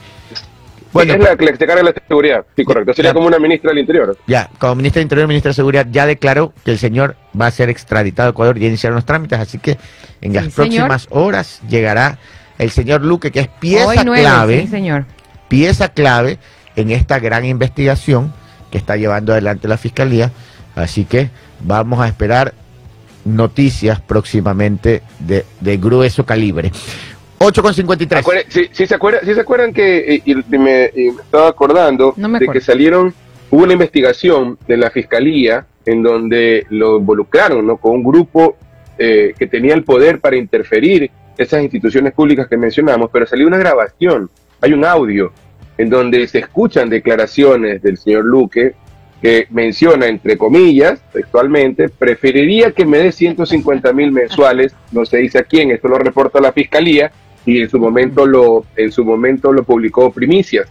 [0.91, 2.45] Bueno, es la que se carga la seguridad.
[2.55, 2.93] Sí, correcto.
[2.93, 3.13] Sería Ya.
[3.13, 4.17] como una ministra del Interior.
[4.27, 7.51] ya, como ministra del Interior ministra de Seguridad, ya declaró que el señor va a
[7.51, 9.39] ser extraditado a Ecuador y ya iniciaron los trámites.
[9.39, 9.77] Así que
[10.21, 12.17] en las Sí, próximas horas llegará
[12.57, 14.61] el señor Luque, que es pieza Hoy nueve, clave.
[14.61, 15.05] sí, señor.
[15.47, 16.39] pieza clave
[16.75, 18.33] en esta gran investigación
[18.71, 20.31] que está llevando adelante la Fiscalía.
[20.75, 22.53] Así que vamos a esperar
[23.25, 26.71] noticias próximamente de, de grueso calibre.
[27.39, 28.21] 8 con 53.
[28.25, 31.47] Acuerde- Sí, sí se acuerdan, sí se acuerdan que eh, y me, y me estaba
[31.47, 33.13] acordando No me de que salieron,
[33.49, 37.77] hubo una investigación de la fiscalía en donde lo involucraron ¿no?
[37.77, 38.57] con un grupo
[38.97, 43.57] eh, que tenía el poder para interferir esas instituciones públicas que mencionamos, pero salió una
[43.57, 45.31] grabación, hay un audio
[45.77, 48.73] en donde se escuchan declaraciones del señor Luque
[49.21, 55.39] que menciona, entre comillas, textualmente, preferiría que me dé 150 mil mensuales, no se dice
[55.39, 57.11] a quién, esto lo reporta la fiscalía,
[57.45, 60.67] y en su momento lo, en su momento lo publicó Primicias.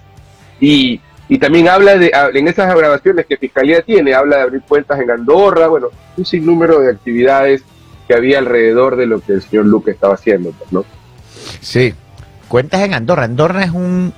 [0.61, 4.99] Y, y también habla de, en esas grabaciones que Fiscalía tiene, habla de abrir cuentas
[5.01, 7.63] en Andorra, bueno, un sinnúmero de actividades
[8.07, 10.85] que había alrededor de lo que el señor Luque estaba haciendo, pues, ¿no?
[11.61, 11.95] Sí.
[12.49, 13.25] Cuentas en Andorra.
[13.25, 14.13] Andorra es un.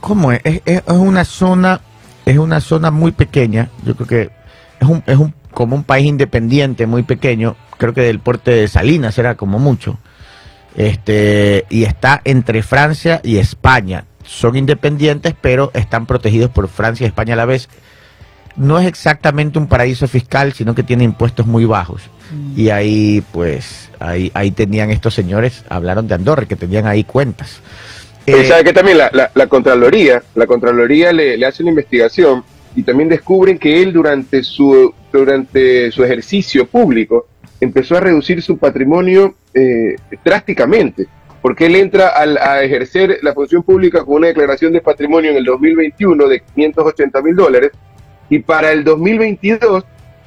[0.00, 0.40] ¿Cómo es?
[0.44, 1.80] Es, es- una zona.
[2.26, 3.70] Es una zona muy pequeña.
[3.84, 4.30] Yo creo que
[4.80, 7.56] es un, es un como un país independiente muy pequeño.
[7.78, 9.98] Creo que del porte de Salinas era como mucho.
[10.78, 14.04] Este, y está entre Francia y España.
[14.24, 17.68] Son independientes, pero están protegidos por Francia y España a la vez.
[18.54, 22.02] No es exactamente un paraíso fiscal, sino que tiene impuestos muy bajos.
[22.54, 27.60] Y ahí, pues, ahí, ahí tenían estos señores, hablaron de Andorra, que tenían ahí cuentas.
[28.24, 31.70] Pero Eh, sabe que también la, la, la Contraloría, la Contraloría le, le hace una
[31.70, 32.44] investigación
[32.76, 37.26] y también descubren que él durante su, durante su ejercicio público
[37.60, 41.06] empezó a reducir su patrimonio eh, drásticamente,
[41.42, 45.36] porque él entra al- a ejercer la función pública con una declaración de patrimonio en
[45.38, 47.70] el 2021 de 580 mil dólares
[48.30, 49.84] y para el 2022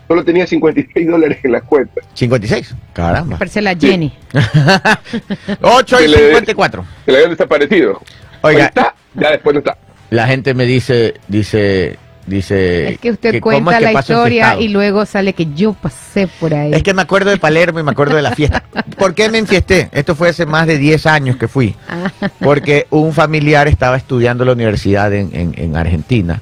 [0.08, 2.04] solo tenía 56 dólares en las cuentas.
[2.14, 3.38] 56, caramba.
[3.38, 4.12] Parece la Jenny.
[5.62, 6.86] 8 y Que le- 54.
[7.06, 8.02] Se le habían desaparecido.
[8.42, 9.78] Oiga, está, ya después no está.
[10.10, 12.94] la gente me dice, dice, dice...
[12.94, 16.54] Es que usted cuenta es que la historia y luego sale que yo pasé por
[16.54, 16.74] ahí.
[16.74, 18.64] Es que me acuerdo de Palermo y me acuerdo de la fiesta.
[18.98, 19.90] ¿Por qué me enfiesté?
[19.92, 21.76] Esto fue hace más de 10 años que fui.
[21.90, 26.42] Ah, Porque un familiar estaba estudiando en la universidad en, en- en Argentina.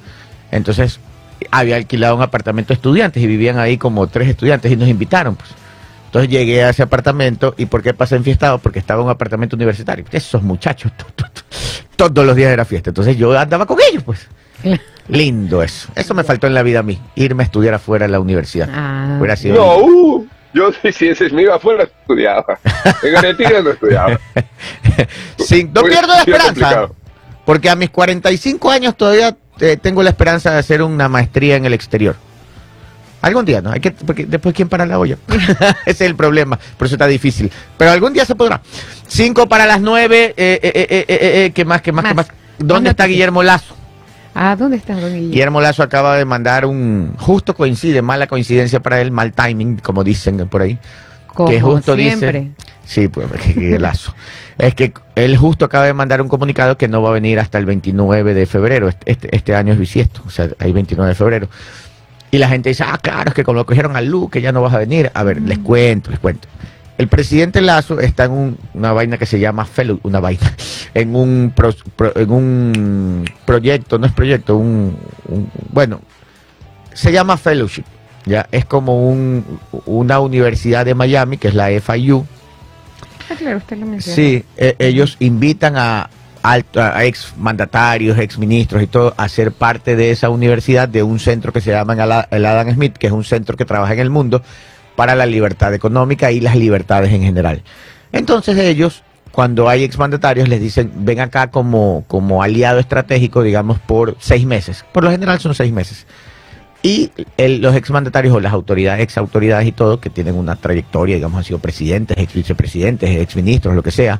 [0.51, 0.99] Entonces
[1.51, 5.35] había alquilado un apartamento de estudiantes y vivían ahí como tres estudiantes y nos invitaron.
[5.35, 5.49] Pues.
[6.07, 8.57] Entonces llegué a ese apartamento y ¿por qué pasé enfiestado?
[8.57, 10.03] Porque estaba en un apartamento universitario.
[10.11, 11.25] Esos muchachos, to- to-
[11.95, 12.89] to- todos los días era fiesta.
[12.89, 14.27] Entonces yo andaba con ellos, pues.
[15.07, 15.89] Lindo eso.
[15.95, 18.69] Eso me faltó en la vida a mí, irme a estudiar afuera de la universidad.
[18.71, 22.59] ah, Hubiera sido No, uh, yo si si ese me iba afuera estudiaba.
[23.01, 24.19] En Argentina no estudiaba.
[25.39, 26.45] Sin- no Hubiera pierdo la esperanza.
[26.47, 26.95] complicado.
[27.45, 31.65] Porque a mis 45 años todavía eh, tengo la esperanza de hacer una maestría en
[31.65, 32.15] el exterior.
[33.21, 33.71] Algún día, ¿no?
[33.71, 35.17] Hay que, porque después, ¿quién para la olla?
[35.85, 36.57] Ese es el problema.
[36.77, 37.51] Por eso está difícil.
[37.77, 38.61] Pero algún día se podrá.
[39.07, 40.33] Cinco para las nueve.
[40.37, 41.81] Eh, eh, eh, eh, eh, eh, ¿Qué más?
[41.81, 42.05] ¿Qué más?
[42.05, 42.27] ¿Qué Más.
[42.27, 42.35] más?
[42.59, 43.05] ¿Dónde Más está.
[43.07, 43.75] Guillermo Lazo?
[44.41, 45.31] Ah, ¿dónde está Don Guillermo?
[45.31, 47.13] Guillermo Lazo acaba de mandar un.
[47.17, 50.79] Justo coincide, mala coincidencia para él, mal timing, como dicen por ahí.
[51.27, 52.39] Como que justo siempre.
[52.39, 52.51] dice.
[52.85, 54.15] Sí, pues, que, lazo.
[54.57, 57.57] Es que él justo acaba de mandar un comunicado que no va a venir hasta
[57.57, 58.87] el 29 de febrero.
[58.87, 61.49] Este, este, este año es bisiesto, o sea, hay 29 de febrero.
[62.31, 64.53] Y la gente dice, ah, claro, es que como lo cogieron al Lu, que ya
[64.53, 65.11] no vas a venir.
[65.15, 66.47] A ver, les cuento, les cuento.
[66.99, 70.53] El presidente Lazo está en un- una vaina que se llama fellow, una vaina,
[70.93, 74.97] en un, pro- pro- en un proyecto, no es proyecto, un,
[75.29, 76.01] un- bueno,
[76.93, 77.85] se llama fellowship.
[78.25, 79.45] Ya es como un,
[79.85, 82.25] una universidad de Miami, que es la FIU.
[83.31, 84.15] Ah, claro, usted lo menciona.
[84.15, 86.09] Sí, e- ellos invitan a,
[86.43, 91.01] alto- a ex mandatarios, ex ministros y todo a ser parte de esa universidad, de
[91.01, 91.93] un centro que se llama
[92.29, 94.41] el Adam Smith, que es un centro que trabaja en el mundo
[94.99, 97.63] para la libertad económica y las libertades en general.
[98.11, 104.17] Entonces ellos, cuando hay exmandatarios, les dicen, ven acá como, como aliado estratégico, digamos, por
[104.19, 104.83] seis meses.
[104.91, 106.05] Por lo general son seis meses.
[106.83, 111.15] Y el- los exmandatarios o las autoridades, ex autoridades y todo, que tienen una trayectoria,
[111.15, 114.19] digamos, han sido presidentes, ex vicepresidentes, ex ministros, lo que sea,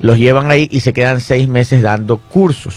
[0.00, 2.74] los llevan ahí y se quedan seis meses dando cursos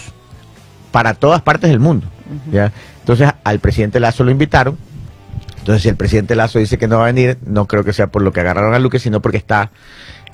[0.92, 2.06] para todas partes del mundo.
[2.52, 2.70] ¿ya?
[3.00, 4.78] Entonces al presidente Lazo lo invitaron.
[5.66, 8.06] Entonces si el presidente Lazo dice que no va a venir, no creo que sea
[8.06, 9.72] por lo que agarraron a Luque, sino porque está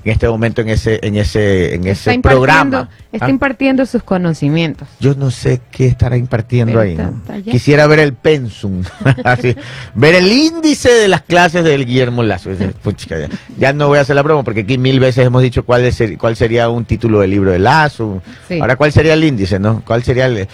[0.04, 2.90] en este momento en ese, en ese, en ese Está programa.
[3.12, 3.30] está ¿Ah?
[3.30, 4.88] impartiendo sus conocimientos.
[5.00, 6.90] Yo no sé qué estará impartiendo Pero ahí.
[6.90, 7.16] está- ¿no?
[7.16, 7.50] está allá.
[7.50, 8.82] Quisiera ver el pensum,
[9.24, 9.56] así,
[9.94, 12.50] ver el índice de las clases del Guillermo Lazo.
[12.50, 15.40] Dice, "Puchica, ya, ya no voy a hacer la broma porque aquí mil veces hemos
[15.40, 18.20] dicho cuál, es el- cuál sería un título del libro de Lazo.
[18.48, 18.60] Sí.
[18.60, 19.82] Ahora, ¿cuál sería el índice, no?
[19.86, 20.46] ¿Cuál sería el...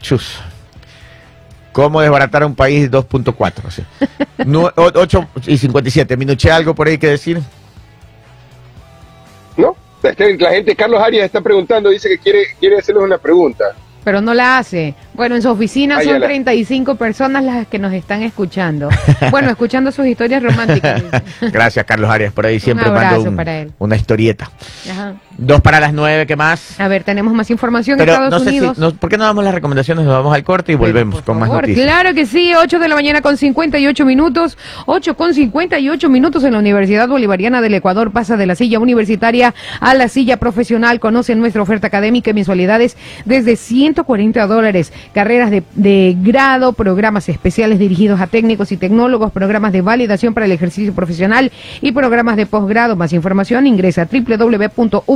[0.00, 0.38] Chus.
[1.72, 3.52] ¿Cómo desbaratar a un país 2.4?
[3.66, 3.82] así.
[4.46, 6.16] Nu- o- 8 y 57.
[6.16, 7.40] ¿Minuché algo por ahí que decir?
[9.56, 9.76] ¿No?
[10.02, 13.64] Es que La gente, Carlos Arias está preguntando, dice que quiere, quiere hacerles una pregunta.
[14.04, 14.94] Pero no la hace.
[15.14, 16.26] Bueno, en su oficina Ay, son ala.
[16.26, 18.88] 35 personas las que nos están escuchando.
[19.30, 21.02] Bueno, escuchando sus historias románticas.
[21.40, 23.72] Gracias, Carlos Arias, por ahí siempre un- para él.
[23.78, 24.50] una historieta.
[24.90, 25.14] Ajá.
[25.38, 26.78] Dos para las nueve, ¿qué más?
[26.78, 28.74] A ver, tenemos más información Pero Estados no sé Unidos.
[28.76, 30.04] si, no- ¿por qué no damos las recomendaciones?
[30.04, 31.86] Nos vamos al corte y Pero, volvemos con más noticias.
[31.86, 36.52] Claro que sí, 8 de la mañana con 58 minutos, 8 con 58 minutos en
[36.52, 41.00] la Universidad Bolivariana del Ecuador pasa de la silla universitaria a la silla profesional.
[41.00, 44.92] Conoce nuestra oferta académica y mensualidades desde 140 dólares.
[45.14, 50.46] Carreras de, de grado, programas especiales dirigidos a técnicos y tecnólogos, programas de validación para
[50.46, 52.96] el ejercicio profesional y programas de posgrado.
[52.96, 55.12] Más información ingresa a www.v.edu.es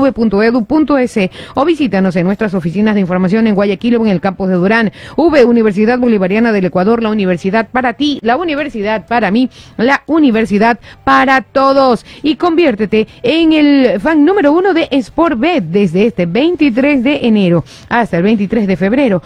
[1.54, 4.92] o visítanos en nuestras oficinas de información en Guayaquil o en el campus de Durán.
[5.16, 10.78] V, Universidad Bolivariana del Ecuador, la universidad para ti, la universidad para mí, la universidad
[11.04, 12.04] para todos.
[12.22, 18.16] Y conviértete en el fan número uno de Sportbet desde este 23 de enero hasta
[18.16, 19.22] el 23 de febrero.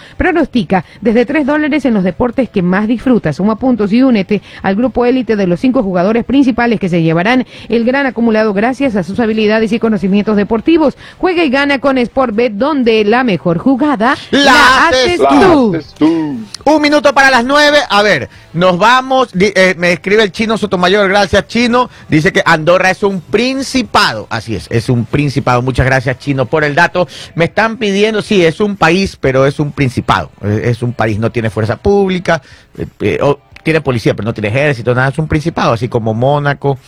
[1.00, 3.36] Desde 3 dólares en los deportes que más disfrutas.
[3.36, 7.46] Suma puntos y únete al grupo élite de los cinco jugadores principales que se llevarán
[7.68, 10.96] el gran acumulado gracias a sus habilidades y conocimientos deportivos.
[11.18, 15.74] Juega y gana con Sportbet donde la mejor jugada La haces tú.
[15.74, 16.38] haces tú.
[16.64, 17.78] Un minuto para las nueve.
[17.88, 19.30] A ver, nos vamos.
[19.38, 21.08] Eh, me escribe el chino Sotomayor.
[21.08, 21.88] Gracias, chino.
[22.08, 24.26] Dice que Andorra es un principado.
[24.30, 25.62] Así es, es un principado.
[25.62, 27.06] Muchas gracias, chino, por el dato.
[27.34, 30.30] Me están pidiendo, sí, es un país, pero es un principado.
[30.42, 32.40] Es, es un país, no tiene fuerza pública.
[32.78, 35.08] eh, eh, o tiene policía, pero no tiene ejército, nada.
[35.08, 36.78] Es un principado, así como Mónaco.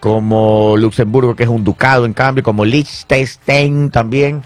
[0.00, 4.42] Como Luxemburgo, que es un ducado, en cambio, como Liechtenstein también.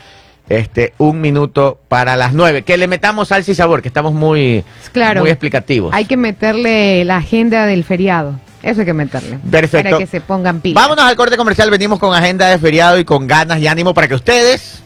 [0.49, 2.63] Este, un minuto para las nueve.
[2.63, 5.21] Que le metamos salsa y sabor, que estamos muy, Claro.
[5.21, 5.95] muy explicativos.
[5.95, 8.39] Hay que meterle la agenda del feriado.
[8.63, 9.39] Eso hay que meterle.
[9.51, 9.91] Perfecto.
[9.91, 10.83] Para que se pongan pilas.
[10.83, 11.71] Vámonos al corte comercial.
[11.71, 14.83] Venimos con agenda de feriado y con ganas y ánimo para que ustedes.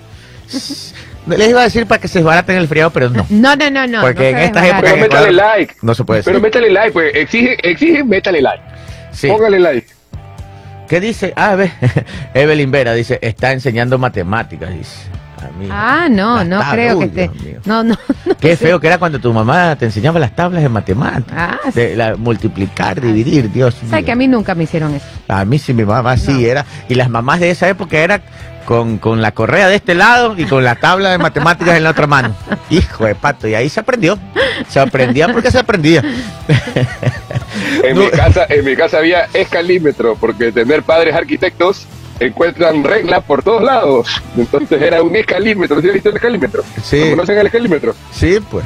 [1.26, 3.26] Les iba a decir para que se desbaraten el feriado, pero no.
[3.30, 4.00] No, no, no, no.
[4.02, 5.74] Porque no en estas épocas- Pero métale like.
[5.82, 6.42] No se puede Pero decir.
[6.42, 7.14] métale like, pues.
[7.14, 8.62] Exige, exige, métale like.
[9.12, 9.28] Sí.
[9.28, 9.86] Póngale like.
[10.88, 11.32] ¿Qué dice?
[11.36, 11.70] Ah, ve.
[12.34, 14.96] Evelyn Vera dice, está enseñando matemáticas, dice.
[15.70, 16.72] Ah, no, Las no tablas.
[16.74, 17.20] creo que Uy, esté.
[17.28, 17.60] Dios mío.
[17.64, 17.94] No, no.
[18.26, 18.66] no Qué sé.
[18.66, 21.34] feo que era cuando tu mamá te enseñaba las tablas de matemáticas.
[21.36, 21.80] Ah, sí.
[21.80, 23.90] de la- multiplicar, dividir, Dios mío.
[23.90, 25.06] Sabes que a mí nunca me hicieron eso.
[25.28, 26.40] A mí sí, mi mamá sí No.
[26.40, 26.64] era.
[26.88, 28.20] Y las mamás de esa época era
[28.66, 31.90] con, con la correa de este lado y con la tabla de matemáticas en la
[31.90, 32.34] otra mano.
[32.70, 34.18] Hijo de pato, y ahí se aprendió.
[34.68, 36.02] Se aprendía porque se aprendía.
[37.82, 38.02] En, No.
[38.04, 41.86] mi casa, en mi casa había escalímetro, porque tener padres arquitectos
[42.20, 44.08] encuentran reglas por todos lados.
[44.36, 45.80] Entonces era un escalímetro.
[45.80, 46.62] ¿Sí has visto el escalímetro?
[46.82, 47.10] Sí.
[47.10, 47.94] ¿Conocen el escalímetro?
[48.12, 48.64] Sí, pues.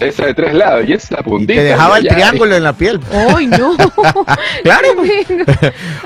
[0.00, 0.84] Esa de tres lados.
[0.88, 1.52] Y esa Y puntita.
[1.54, 3.00] te dejaba el triángulo en la piel.
[3.12, 3.76] ¡Ay, no!
[4.62, 4.88] Claro.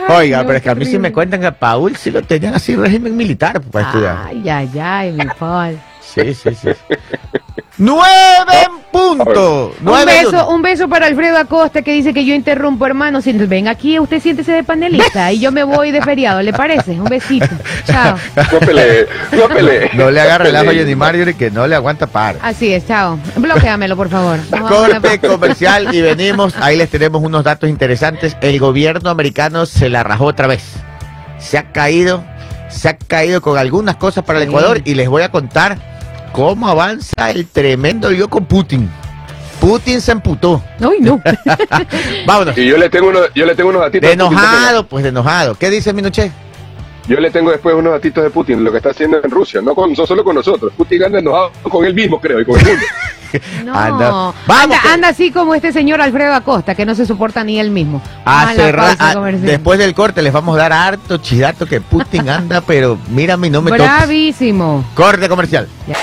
[0.09, 2.11] Ay, Oiga, no, pero es que a mí sí me cuentan que a Paul sí
[2.11, 4.19] lo tenían así régimen militar para estudiar.
[4.27, 5.79] Ay, ay, ay, mi Paul.
[6.13, 6.69] Sí, sí, sí.
[7.77, 9.67] ¡Nueve en punto!
[9.67, 13.21] Un ¡Nueve y beso, un beso para Alfredo Acosta que dice que yo interrumpo, hermano.
[13.21, 16.93] Si ven aquí, usted siéntese de panelista y yo me voy de feriado, ¿le parece?
[16.93, 17.49] Un besito.
[17.85, 18.17] Chao.
[18.53, 20.83] No pelee, no le haga relajo a pelee.
[20.85, 22.37] Jenny Marjorie que no le aguanta par.
[22.43, 23.19] Así es, chao.
[23.37, 24.39] Bloquéamelo, por favor.
[24.51, 26.55] Nos vamos a la- Corte comercial y venimos.
[26.61, 28.37] Ahí les tenemos unos datos interesantes.
[28.41, 30.63] El gobierno americano se la rajó otra vez.
[31.39, 32.23] Se ha caído,
[32.69, 34.51] se ha caído con algunas cosas para el Sí.
[34.51, 35.94] Ecuador y les voy a contar
[36.35, 38.91] cómo avanza el tremendo lío con Putin.
[39.61, 40.63] Putin se emputó.
[40.81, 41.23] Ay, no.
[42.27, 42.59] Vámonos.
[42.59, 45.55] Y yo le tengo unos, yo le tengo unos datitos De enojado, pues de enojado.
[45.55, 46.33] ¿Qué dice Minuché?
[47.07, 49.75] Yo le tengo después unos datitos de Putin, lo que está haciendo en Rusia, no,
[49.75, 50.73] con, no solo con nosotros.
[50.77, 52.83] Putin anda enojado con él mismo, creo, y con el mundo.
[53.65, 53.75] No.
[53.75, 54.07] Anda.
[54.07, 57.59] Anda, Vamos, que- anda así como este señor Alfredo Acosta, que no se soporta ni
[57.59, 58.01] él mismo.
[58.25, 59.45] Ah, cerrar- a- comercial.
[59.51, 63.61] después del corte les vamos a dar harto chidato que Putin anda, pero mírame no
[63.61, 63.85] me toques.
[63.87, 64.85] Bravísimo.
[64.95, 65.67] Corte comercial.
[65.89, 65.97] Ya.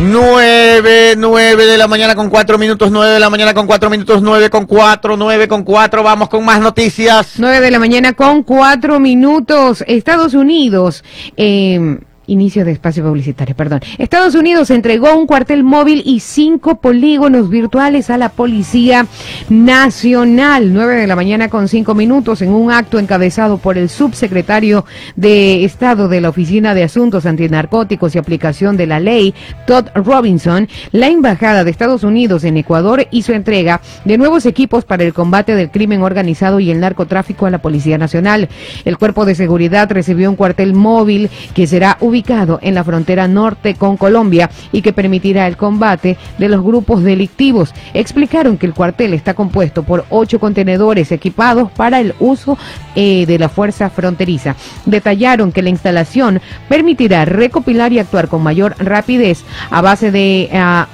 [0.00, 4.22] 9, 9 de la mañana con 4 minutos, 9 de la mañana con 4 minutos,
[4.22, 6.02] 9 con 4, 9 con 4.
[6.02, 7.34] Vamos con más noticias.
[7.38, 9.84] 9 de la mañana con 4 minutos.
[9.86, 11.04] Estados Unidos.
[11.36, 13.80] eh, Inicio de espacio publicitario, perdón.
[13.98, 19.06] Estados Unidos entregó un cuartel móvil y cinco polígonos virtuales a la Policía
[19.50, 20.72] Nacional.
[20.72, 25.64] 9 de la mañana con 5 minutos en un acto encabezado por el subsecretario de
[25.64, 29.34] Estado de la Oficina de Asuntos Antinarcóticos y Aplicación de la Ley,
[29.66, 30.68] Todd Robinson.
[30.92, 35.54] La Embajada de Estados Unidos en Ecuador hizo entrega de nuevos equipos para el combate
[35.54, 38.48] del crimen organizado y el narcotráfico a la Policía Nacional.
[38.86, 42.13] El Cuerpo de Seguridad recibió un cuartel móvil que será ubicado
[42.60, 47.74] en la frontera norte con Colombia y que permitirá el combate de los grupos delictivos.
[47.92, 52.56] Explicaron que el cuartel está compuesto por ocho contenedores equipados para el uso
[52.94, 54.54] eh, de la fuerza fronteriza.
[54.86, 60.50] Detallaron que la instalación permitirá recopilar y actuar con mayor rapidez a base de...
[60.52, 60.86] ah,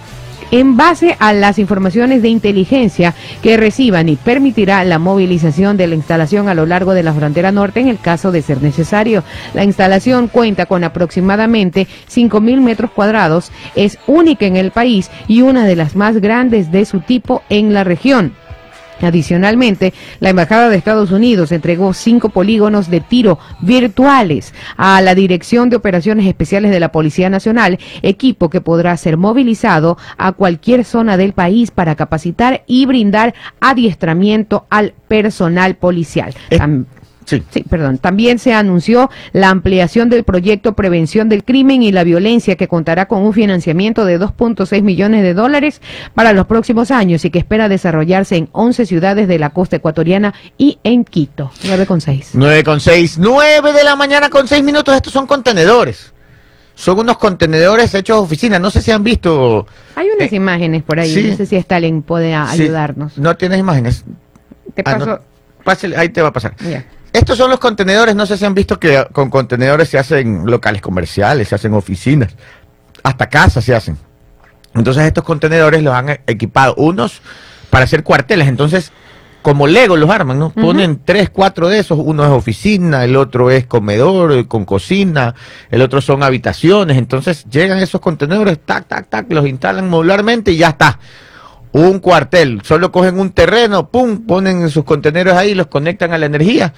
[0.51, 5.95] en base a las informaciones de inteligencia que reciban y permitirá la movilización de la
[5.95, 9.25] instalación a lo largo de la frontera norte en el caso de ser necesario.
[9.55, 15.65] La instalación cuenta con aproximadamente 5.000 metros cuadrados, es única en el país y una
[15.65, 18.35] de las más grandes de su tipo en la región.
[19.07, 25.71] Adicionalmente, la Embajada de Estados Unidos entregó cinco polígonos de tiro virtuales a la Dirección
[25.71, 31.17] de Operaciones Especiales de la Policía Nacional, equipo que podrá ser movilizado a cualquier zona
[31.17, 36.35] del país para capacitar y brindar adiestramiento al personal policial.
[37.31, 37.43] Sí.
[37.51, 37.99] Sí, perdón.
[37.99, 43.07] También se anunció la ampliación del proyecto Prevención del Crimen y la Violencia que contará
[43.07, 45.81] con un financiamiento de 2.6 millones de dólares
[46.15, 50.35] para los próximos años y que espera desarrollarse en 11 ciudades de la costa ecuatoriana
[50.59, 51.53] y en Quito.
[51.63, 52.31] 9,6.
[52.33, 54.95] 9 con 6, 9 de la mañana con 6 minutos.
[54.97, 56.13] Estos son contenedores.
[56.75, 58.59] Son unos contenedores hechos de oficina.
[58.59, 59.67] No sé si han visto.
[59.95, 61.13] Hay unas Eh, imágenes por ahí.
[61.13, 61.29] sí.
[61.31, 62.63] No sé si Stalin puede Sí.
[62.63, 63.19] ayudarnos.
[63.19, 64.05] No tienes imágenes.
[64.75, 65.05] Te Ah, no.
[65.07, 65.21] paso.
[65.63, 66.55] Pásale, ahí te va a pasar.
[66.67, 66.85] Ya.
[67.13, 70.81] Estos son los contenedores, no sé si han visto que con contenedores se hacen locales
[70.81, 72.35] comerciales, se hacen oficinas,
[73.03, 73.99] hasta casas se hacen.
[74.75, 77.21] Entonces estos contenedores los han e- equipado, unos
[77.69, 78.93] para hacer cuarteles, entonces
[79.43, 80.51] como Lego los arman, ¿no?
[80.51, 85.35] Ponen tres, cuatro de esos, uno es oficina, el otro es comedor eh, con cocina,
[85.71, 90.59] el otro son habitaciones, entonces llegan esos contenedores, tac, tac, tac, los instalan modularmente y
[90.59, 90.99] ya está
[91.73, 92.61] un cuartel.
[92.65, 96.75] Solo cogen un terreno, pum, ponen sus contenedores ahí, los conectan a la energía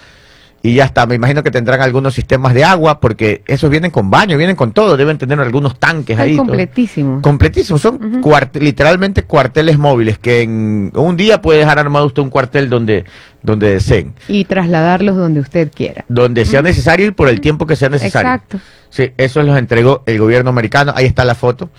[0.62, 1.06] y ya está.
[1.06, 4.72] Me imagino que tendrán algunos sistemas de agua porque esos vienen con baño, vienen con
[4.72, 6.36] todo, deben tener algunos tanques Están ahí.
[6.36, 7.20] completísimos.
[7.22, 12.30] Completísimos, son cuart- literalmente cuarteles móviles que en un día puede dejar armado usted un
[12.30, 13.04] cuartel donde,
[13.42, 16.04] donde deseen, Y trasladarlos donde usted quiera.
[16.08, 18.30] donde sea necesario y por el tiempo que sea necesario.
[18.30, 18.60] Exacto.
[18.88, 20.92] Sí, eso los entregó el gobierno americano.
[20.94, 21.70] Ahí está la foto.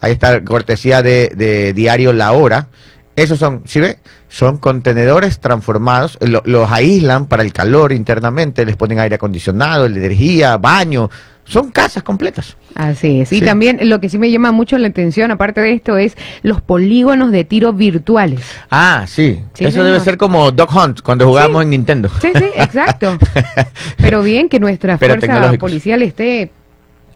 [0.00, 2.68] Ahí está cortesía de, de diario La Hora.
[3.16, 3.98] Esos son, ¿sí ve?
[4.28, 6.16] Son contenedores transformados.
[6.20, 8.64] lo- los aíslan para el calor internamente.
[8.64, 11.10] Les ponen aire acondicionado, energía, baño.
[11.44, 12.56] Son casas completas.
[12.76, 13.32] Así es.
[13.32, 16.60] Y también lo que sí me llama mucho la atención, aparte de esto, es los
[16.62, 18.42] polígonos de tiro virtuales.
[18.70, 19.40] Ah, sí.
[19.54, 19.86] Sí, Eso señor.
[19.86, 22.08] debe ser como Dog Hunt cuando jugábamos en Nintendo.
[22.20, 23.18] Sí, sí, exacto.
[23.96, 26.52] Pero bien que nuestra Pero fuerza policial esté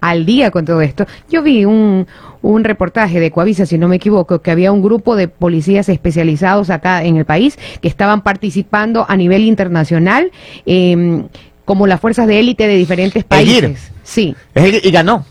[0.00, 1.06] al día con todo esto.
[1.30, 2.06] Yo vi un,
[2.52, 6.68] un reportaje de Coavisa, si no me equivoco, que había un grupo de policías especializados
[6.70, 10.30] acá en el país que estaban participando a nivel internacional
[10.66, 11.24] eh,
[11.64, 13.62] como las fuerzas de élite de diferentes El GIR.
[13.64, 13.90] países.
[14.02, 15.24] Sí, Es el- y ganó.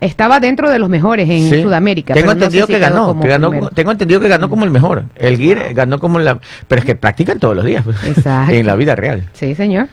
[0.00, 1.62] estaba dentro de los mejores en Sí.
[1.62, 2.14] Sudamérica.
[2.14, 3.28] Tengo no entendido sé si que ganó, que
[3.74, 5.04] tengo entendido que ganó como el mejor.
[5.14, 8.52] El GIR ganó como la, pero es que practican todos los días, pues, Exacto.
[8.52, 9.28] en la vida real.
[9.34, 9.86] Sí, señor.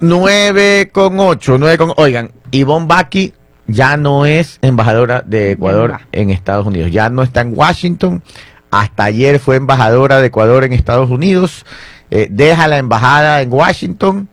[0.00, 3.32] 9 con 8, 9 con Oigan, Ivonne Baki
[3.72, 8.22] ya no es embajadora de Ecuador en Estados Unidos, ya no está en Washington.
[8.70, 11.64] Hasta ayer fue embajadora de Ecuador en Estados Unidos.
[12.12, 14.28] eh, deja la embajada en Washington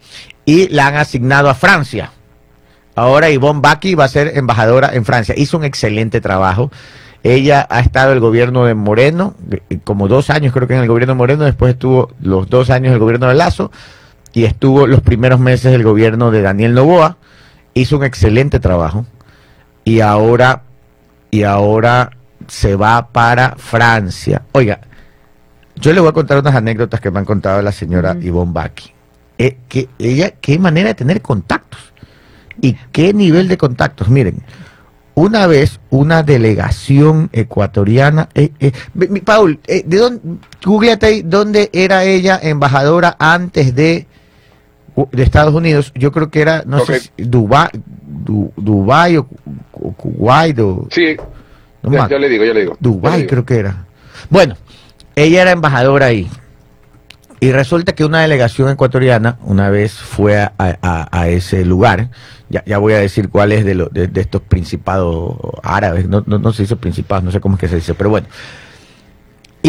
[0.46, 2.12] y la han asignado a Francia.
[2.96, 5.36] Ahora Ivonne Baki va a ser embajadora en Francia.
[5.38, 6.72] Hizo un excelente trabajo.
[7.22, 9.36] Ella ha estado en el gobierno de Moreno,
[9.70, 12.70] eh, como dos años creo que en el gobierno de Moreno, después estuvo los dos
[12.70, 13.72] años en el gobierno de Lazo
[14.34, 17.18] y estuvo los primeros meses del gobierno de Daniel Novoa.
[17.74, 19.06] Hizo un excelente trabajo
[19.88, 20.64] y ahora,
[21.32, 22.12] y ahora
[22.46, 24.42] se va para Francia.
[24.52, 24.82] Oiga,
[25.78, 28.92] yo le voy a contar unas anécdotas que me han contado la señora Ivonne Baki.
[29.38, 31.80] Eh, que ella, qué manera de tener contactos
[32.60, 34.10] y qué nivel de contactos.
[34.10, 34.44] Miren,
[35.16, 38.74] una vez una delegación ecuatoriana, eh, eh,
[39.24, 40.20] Paul, ¿de dónde,
[40.66, 44.06] googleate ahí, dónde era ella embajadora antes de,
[45.12, 45.92] de Estados Unidos?
[45.96, 47.70] Yo creo que era, no sé, si Dubái,
[48.02, 49.28] Du- Dubái o,
[49.74, 50.88] o Kuwait o...
[50.92, 51.16] Sí,
[51.84, 52.78] no ya, ya le digo, ya le digo.
[52.80, 53.86] Dubái creo que era.
[54.30, 54.56] Bueno,
[55.16, 56.28] ella era embajadora ahí.
[57.40, 62.10] Y resulta que una delegación ecuatoriana una vez fue a, a- a ese lugar.
[62.50, 66.08] Ya, ya voy a decir cuál es de, lo- de, de estos principados árabes.
[66.10, 68.26] No, no, no se dice principados, no sé cómo es que se dice, pero bueno.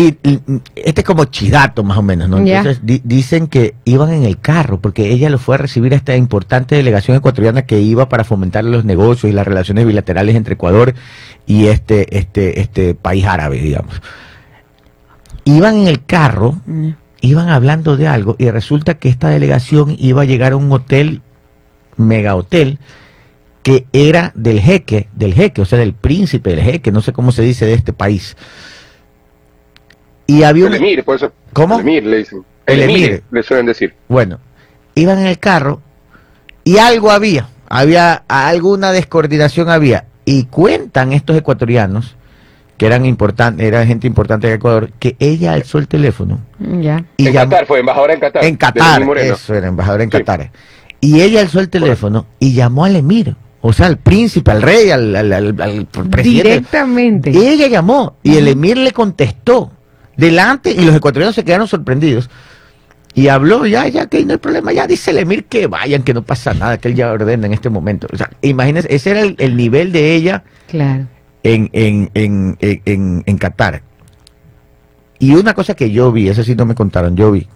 [0.01, 0.39] Y, y,
[0.77, 2.39] este es como chidato más o menos, ¿no?
[2.59, 5.97] Entonces di- dicen que iban en el carro porque ella lo fue a recibir a
[5.97, 10.55] esta importante delegación ecuatoriana que iba para fomentar los negocios y las relaciones bilaterales entre
[10.55, 10.95] Ecuador
[11.47, 14.01] y este, este, este país árabe, digamos.
[15.45, 16.91] Iban en el carro, Mm.
[17.23, 21.23] iban hablando de algo y resulta que esta delegación iba a llegar a un hotel,
[21.97, 22.79] mega hotel,
[23.63, 27.33] que era del jeque, del jeque, o sea, del príncipe del jeque, no sé cómo
[27.33, 28.37] se dice de este país.
[30.29, 30.77] Y había El un...
[30.77, 31.33] emir, por eso.
[31.53, 31.75] ¿Cómo?
[31.77, 32.45] El emir, le dicen.
[32.67, 33.23] El El, emir, emir.
[33.33, 33.95] le suelen decir.
[34.09, 34.39] Bueno,
[34.95, 35.81] iban en el carro
[36.65, 40.05] y algo había, había alguna descoordinación había.
[40.27, 42.15] Y cuentan estos ecuatorianos
[42.77, 47.05] que eran importantes, era gente importante de Ecuador, que ella alzó el teléfono Ya.
[47.17, 48.45] y en llamó- Qatar fue, embajadora en Qatar.
[48.45, 50.19] en Qatar, eso era embajadora en Sí.
[50.19, 50.51] Qatar.
[51.01, 54.91] Y ella alzó el teléfono y llamó al emir, o sea, al príncipe, al rey,
[54.91, 56.23] al, al- al- al presidente.
[56.51, 57.31] Directamente.
[57.31, 59.73] Ella llamó y el emir le contestó
[60.19, 62.29] delante y los ecuatorianos se quedaron sorprendidos.
[63.15, 66.13] Y habló, ya, ya, que no hay problema, ya dice el emir que vayan, que
[66.15, 68.07] no pasa nada, que él ya ordena en este momento.
[68.13, 71.07] O sea, imagínense, ese era el, el nivel de ella Claro.
[71.43, 73.83] en, en, en, en, en- Qatar.
[75.19, 77.49] Y una cosa que yo vi, eso sí no me contaron, yo vi,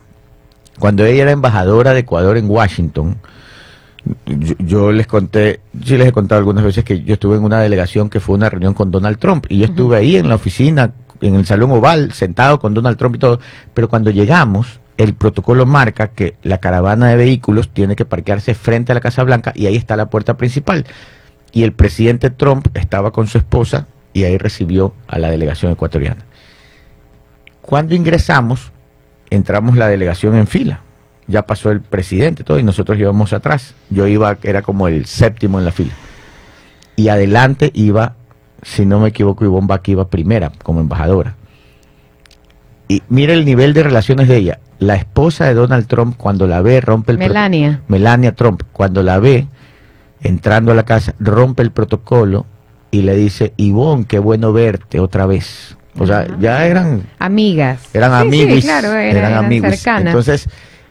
[0.81, 3.19] cuando ella era embajadora de Ecuador en Washington,
[4.27, 7.61] yo, yo les conté, sí les he contado algunas veces que yo estuve en una
[7.61, 10.91] delegación que fue una reunión con Donald Trump y yo estuve ahí en la oficina,
[11.23, 13.41] en el salón oval, sentado con Donald Trump y todo,
[13.75, 18.93] pero cuando llegamos, el protocolo marca que la caravana de vehículos tiene que parquearse frente
[18.93, 20.85] a la Casa Blanca y ahí está la puerta principal.
[21.53, 26.25] Y el presidente Trump estaba con su esposa y ahí recibió a la delegación ecuatoriana.
[27.61, 28.73] Cuando ingresamos,
[29.31, 30.81] entramos la delegación en fila.
[31.27, 33.75] Ya pasó el presidente todo y nosotros íbamos atrás.
[33.91, 35.93] Yo iba, era como el séptimo en la fila.
[36.97, 38.17] Y adelante iba,
[38.63, 41.35] si no me equivoco, Ivonne Bach iba primera como embajadora.
[42.89, 44.59] Y mira el nivel de relaciones de ella.
[44.79, 47.81] La esposa de Donald Trump, cuando la ve, rompe el Melania.
[47.89, 49.47] Melania Trump, cuando la ve
[50.23, 52.47] entrando a la casa, rompe el protocolo
[52.91, 55.77] y le dice, Ivonne, qué bueno verte otra vez.
[55.99, 57.81] O sea, ya eran, Amigas.
[57.95, 59.71] eran Sí, sí, amiguis, claro, era- eran, eran amiguis.
[59.81, 60.07] cercanas.
[60.07, 60.49] Entonces,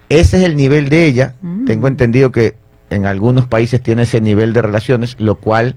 [0.10, 1.36] ese es el nivel de ella.
[1.42, 1.66] Mm.
[1.66, 2.56] Tengo entendido que
[2.90, 5.76] en algunos países tiene ese nivel de relaciones, lo cual,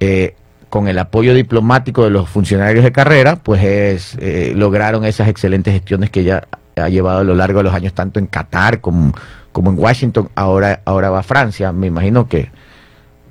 [0.00, 0.34] eh,
[0.74, 5.72] con el apoyo diplomático de los funcionarios de carrera, pues es, eh, lograron esas excelentes
[5.72, 9.14] gestiones que ella ha llevado a lo largo de los años, tanto en Qatar como,
[9.52, 11.70] como en Washington, ahora, ahora va a Francia.
[11.70, 12.50] Me imagino que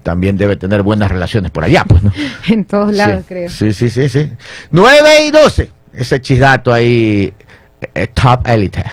[0.04, 2.14] también debe tener buenas relaciones por allá, pues, ¿no?
[2.48, 3.50] en todos lados, sí, creo.
[3.50, 4.32] Sí, sí, sí, sí.
[4.72, 5.70] 9 y 12.
[5.92, 7.34] Ese chisdato ahí,
[7.94, 8.86] eh, top elite.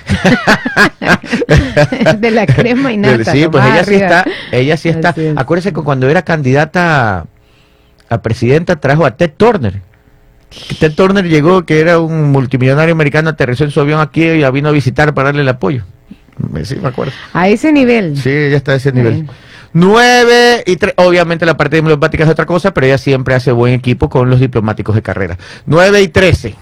[2.19, 3.31] de la crema y nata.
[3.31, 5.15] sí, pues ella sí está, ella sí está.
[5.37, 7.27] Acuérdese que cuando era candidata
[8.11, 9.81] a presidenta trajo a Ted Turner.
[10.81, 14.51] Ted Turner llegó, que era un multimillonario americano, aterrizó en su avión aquí y la
[14.51, 15.85] vino a visitar para darle el apoyo.
[16.65, 17.13] Sí, me acuerdo.
[17.33, 18.17] A ese nivel.
[18.17, 19.15] Sí, ella está a ese nivel.
[19.15, 19.31] Bien.
[19.73, 20.95] 9 y 3.
[20.97, 24.41] Obviamente la parte diplomática es otra cosa, pero ella siempre hace buen equipo con los
[24.41, 25.39] diplomáticos de carrera.
[25.67, 26.55] 9 y 13.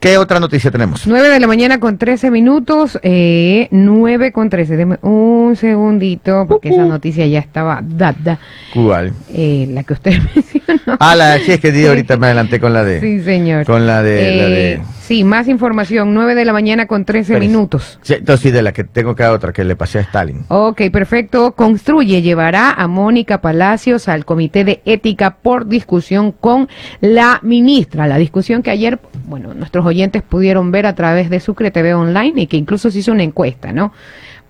[0.00, 1.06] ¿Qué otra noticia tenemos?
[1.06, 4.76] 9 de la mañana con 13 minutos, eh, 9 con 13.
[4.76, 8.38] Deme un segundito, porque esa noticia ya estaba dada,
[8.72, 9.12] ¿Cuál?
[9.30, 10.59] eh, la que usted mencionó.
[11.00, 13.00] Ah, la sí, es que di ahorita me adelanté con la de.
[13.00, 13.64] Sí, señor.
[13.66, 14.36] Con la de.
[14.36, 17.48] la de Eh, Sí, más información, 9 de la mañana con 13 Espérese.
[17.48, 17.98] minutos.
[18.02, 20.44] Sí, entonces sí, de la que tengo que dar otra, que le pasé a Stalin.
[20.46, 21.50] Ok, perfecto.
[21.56, 26.68] Construye llevará a Mónica Palacios al Comité de Ética por discusión con
[27.00, 28.06] la ministra.
[28.06, 32.42] La discusión que ayer, bueno, nuestros oyentes pudieron ver a través de Sucre TV Online
[32.42, 33.92] y que incluso se hizo una encuesta, ¿no?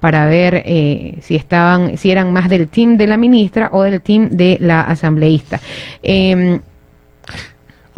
[0.00, 4.00] Para ver eh, si estaban, si eran más del team de la ministra o del
[4.00, 5.60] team de la asambleísta.
[6.02, 6.60] Em,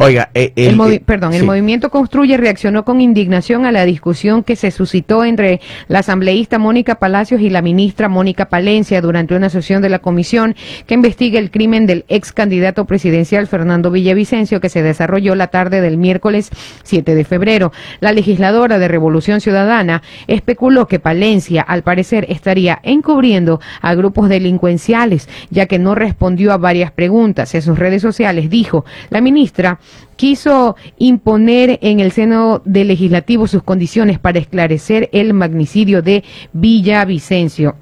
[0.03, 4.57] Oiga, eh, el eh, perdón, el movimiento Construye reaccionó con indignación a la discusión que
[4.57, 9.81] se suscitó entre la asambleísta Mónica Palacios y la ministra Mónica Palencia durante una sesión
[9.81, 10.55] de la comisión
[10.87, 15.79] que investiga el crimen del ex candidato presidencial Fernando Villavicencio que se desarrolló la tarde
[15.79, 16.49] del miércoles
[16.83, 17.71] 7 de febrero.
[18.01, 25.29] La legisladora de Revolución Ciudadana especuló que Palencia al parecer estaría encubriendo a grupos delincuenciales
[25.49, 27.55] ya que no respondió a varias preguntas.
[27.55, 29.79] En sus redes sociales dijo, la ministra
[30.15, 36.23] quiso imponer en el seno del legislativo sus condiciones para esclarecer el magnicidio de
[36.53, 37.75] Villavicencio.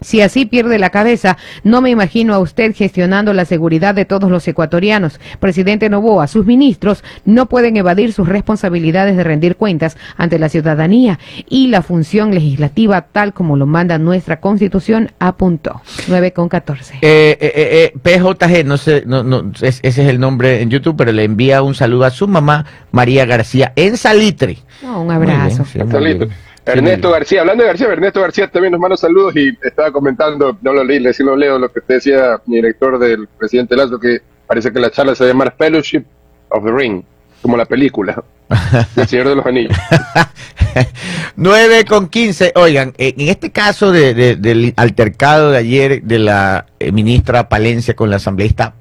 [0.00, 4.30] Si así pierde la cabeza, no me imagino a usted gestionando la seguridad de todos
[4.30, 5.20] los ecuatorianos.
[5.40, 11.18] Presidente Novoa, sus ministros no pueden evadir sus responsabilidades de rendir cuentas ante la ciudadanía
[11.48, 15.80] y la función legislativa tal como lo manda nuestra constitución, apuntó.
[16.08, 16.94] 9 con 14.
[16.94, 20.70] Eh, eh, eh, eh, PJG, no sé, no, no, es- ese es el nombre en
[20.70, 24.58] YouTube, pero le envía un saludo a su mamá, María García, en Salitre.
[24.82, 25.64] No, un bien, abrazo.
[25.64, 26.28] sí, bien.
[26.72, 30.72] Ernesto García, hablando de García, Ernesto García también nos manda saludos y estaba comentando, no
[30.72, 34.18] lo leí, sí lo leo, lo que te decía mi director del presidente Lazo, que
[34.46, 36.04] parece que la charla se va a llamar Fellowship
[36.50, 37.02] of the Ring,
[37.42, 38.22] como la película,
[38.96, 39.76] El Señor de los Anillos.
[41.36, 42.52] 9 con 15.
[42.56, 47.48] Oigan, eh, en este caso de- de- del altercado de ayer de la eh, ministra
[47.48, 48.74] Palencia con la asambleísta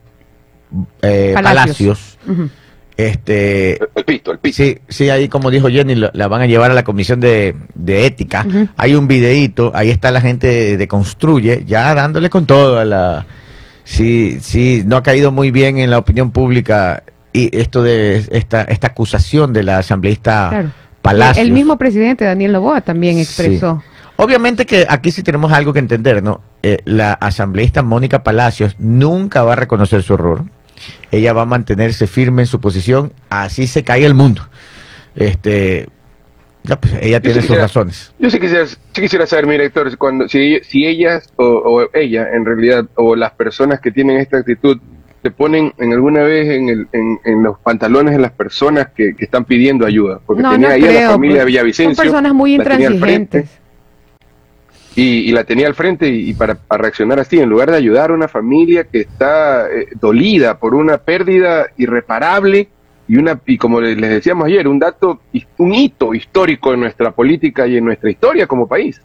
[1.02, 2.18] eh, Palacios.
[2.98, 4.56] Este, El pito, el pito.
[4.58, 7.56] Sí, sí, ahí como dijo Jenny, lo- la van a llevar a la comisión de,
[7.76, 8.46] de ética.
[8.76, 12.86] Hay un videíto, ahí está la gente de, de Construye, ya dándole con todo a
[12.86, 13.26] la...
[13.84, 18.64] Sí, sí, no ha caído muy bien en la opinión pública y esto de esta,
[18.64, 20.72] esta acusación de la asambleísta Claro.
[21.02, 21.46] Palacios.
[21.46, 23.82] El mismo presidente Daniel Novoa también expresó.
[24.18, 26.42] Obviamente que aquí sí tenemos algo que entender, ¿no?
[26.64, 30.44] Eh, la asambleísta Mónica Palacios nunca va a reconocer su error.
[31.12, 34.42] Ella va a mantenerse firme en su posición, así se cae el mundo.
[35.16, 35.88] Este,
[36.64, 38.14] no, pues, ella tiene sus quisiera- razones.
[38.20, 42.28] Yo sí quisiera, sí quisiera saber, mi director, cuando, si, si ellas o, o ella,
[42.34, 44.78] en realidad, o las personas que tienen esta actitud,
[45.24, 49.16] se ponen en alguna vez en, el, en, en los pantalones de las personas que,
[49.16, 50.20] que están pidiendo ayuda.
[50.26, 51.96] Porque No, tenía no ahí a la familia pues, Villavicencio.
[51.96, 53.50] Son personas muy intransigentes.
[55.00, 58.28] Y, la tenía al frente y, para, reaccionar así, en lugar de ayudar a una
[58.28, 62.70] familia que está eh, dolida por una pérdida irreparable
[63.08, 65.22] y una y como les decíamos ayer, un dato,
[65.58, 69.00] un hito histórico en nuestra política y en nuestra historia como país.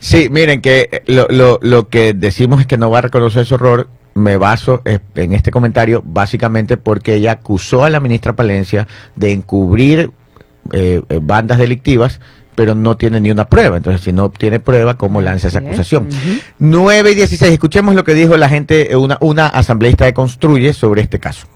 [0.00, 3.56] Sí, miren que lo, lo, lo que decimos es que no va a reconocer su
[3.56, 3.88] error.
[4.14, 9.32] Me baso eh, en este comentario básicamente porque ella acusó a la ministra Palencia de
[9.32, 10.10] encubrir
[10.72, 12.20] eh, eh, bandas delictivas,
[12.58, 13.76] pero no tiene ni una prueba.
[13.76, 16.08] Entonces, si no tiene prueba, ¿cómo lanza esa acusación?
[16.58, 17.52] 9 y 16.
[17.52, 21.46] Escuchemos lo que dijo la gente, eh, una, una asambleísta de Construye sobre este caso.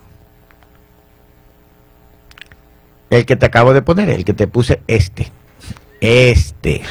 [3.10, 5.26] El que te acabo de poner, el que te puse este.
[6.00, 6.82] Este.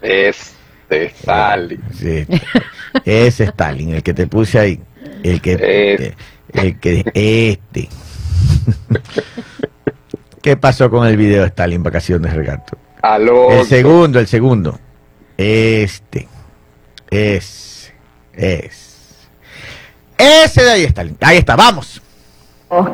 [0.00, 1.82] Este Stalin.
[1.92, 2.26] Sí.
[3.04, 4.80] Ese Stalin, el que te puse ahí.
[5.22, 5.58] El que.
[5.60, 6.14] Eh.
[6.50, 7.04] El que.
[7.12, 7.90] Este.
[10.40, 12.78] ¿Qué pasó con el video de Stalin Vacaciones Regato?
[13.50, 14.78] El segundo, el segundo.
[15.36, 16.26] Este.
[17.10, 17.92] Es.
[18.32, 19.28] Es.
[20.16, 21.16] Ese de ahí, Stalin.
[21.20, 22.00] Ahí está, vamos.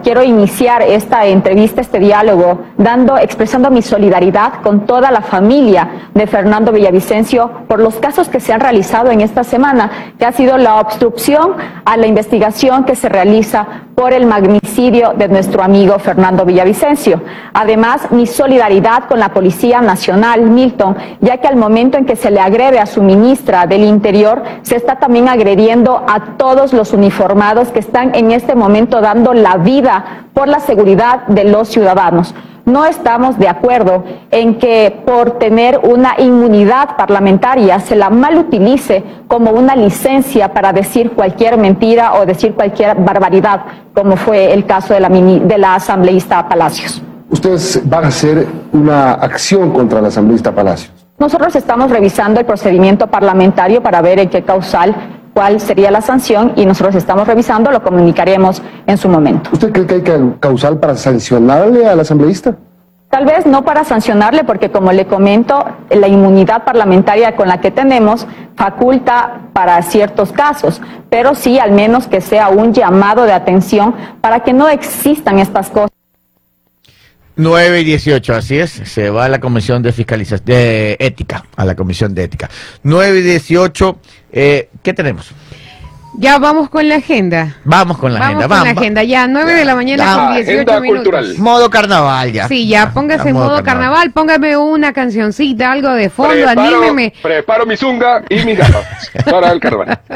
[0.03, 6.27] Quiero iniciar esta entrevista, este diálogo, dando, expresando mi solidaridad con toda la familia de
[6.27, 10.59] Fernando Villavicencio por los casos que se han realizado en esta semana, que ha sido
[10.59, 11.55] la obstrucción
[11.85, 17.21] a la investigación que se realiza por el magnicidio de nuestro amigo Fernando Villavicencio.
[17.53, 22.31] Además, mi solidaridad con la Policía Nacional, Milton, ya que al momento en que se
[22.31, 27.69] le agrede a su ministra del Interior, se está también agrediendo a todos los uniformados
[27.69, 29.70] que están en este momento dando la vida
[30.35, 32.35] por la seguridad de los ciudadanos.
[32.67, 39.51] No estamos de acuerdo en que por tener una inmunidad parlamentaria se la malutilice como
[39.53, 43.63] una licencia para decir cualquier mentira o decir cualquier barbaridad,
[43.95, 47.03] como fue el caso de la, mini- de la asambleísta Palacios.
[47.31, 50.93] Ustedes van a hacer una acción contra la asambleísta Palacios.
[51.19, 54.95] Nosotros estamos revisando el procedimiento parlamentario para ver en qué causal,
[55.35, 59.51] cuál sería la sanción y nosotros estamos revisando, lo comunicaremos en su momento.
[59.53, 62.57] ¿Usted cree que hay que causal para sancionarle al asambleísta?
[63.11, 67.73] Tal vez no para sancionarle, porque como le comento, la inmunidad parlamentaria con la que
[67.73, 68.25] tenemos
[68.55, 74.41] faculta para ciertos casos, pero sí al menos que sea un llamado de atención para
[74.41, 75.91] que no existan estas cosas.
[77.41, 78.71] 9 y 18, así es.
[78.71, 82.49] Se va a la comisión de fiscalización, de ética, a la comisión de ética.
[82.83, 83.99] 9 y 18,
[84.33, 85.33] eh, ¿qué tenemos?
[86.19, 87.57] Ya vamos con la agenda.
[87.65, 88.75] Vamos con la vamos agenda, con vamos.
[88.75, 89.03] la agenda.
[89.05, 91.03] Ya, 9 de la mañana con 18 agenda minutos.
[91.05, 91.39] cultural.
[91.39, 92.49] Modo carnaval ya.
[92.49, 94.11] Sí, ya, póngase en modo carnaval.
[94.11, 97.13] póngame una cancioncita, algo de fondo, Preparo, anímeme.
[97.23, 99.99] preparo mi zunga y mis gafas para el carnaval.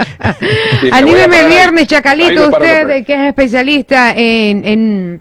[0.80, 5.20] Sí, Anímeme viernes, Chacalito, usted que es especialista en, en,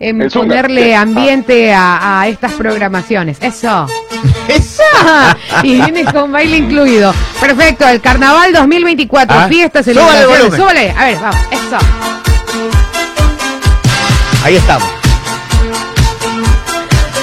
[0.00, 3.36] en El ponerle ambiente a, a estas programaciones.
[3.40, 3.86] Eso.
[4.48, 4.82] Eso.
[5.62, 7.14] y viene con baile incluido.
[7.38, 10.56] Perfecto, el carnaval 2024, Ah, fiesta, súbale el celebraciones.
[10.56, 11.78] Súbale, a ver, vamos, eso.
[14.42, 14.88] Ahí estamos.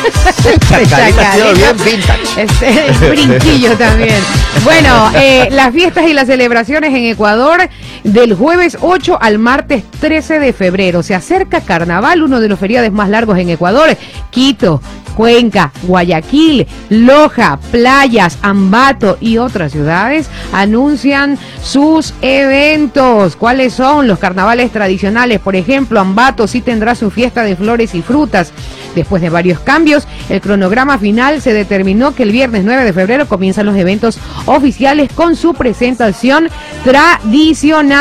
[0.70, 3.10] Chacalita ha sido bien vintage.
[3.10, 4.24] Brinquillo también.
[4.64, 7.68] Bueno, eh, las fiestas y las celebraciones en Ecuador
[8.08, 11.04] del jueves 8 al martes 13 de febrero.
[11.04, 13.98] Se acerca Carnaval, uno de los feriados más largos en Ecuador.
[14.30, 14.82] Quito,
[15.16, 23.36] Cuenca, Guayaquil, Loja, Playas, Ambato y otras ciudades anuncian sus eventos.
[23.36, 25.40] ¿Cuáles son los carnavales tradicionales?
[25.40, 28.54] Por ejemplo, Ambato sí tendrá su fiesta de flores y frutas.
[28.96, 33.28] Después de varios cambios, el cronograma final se determinó que el viernes 9 de febrero
[33.28, 36.50] comienzan los eventos oficiales con su presentación
[36.84, 37.97] tradicional.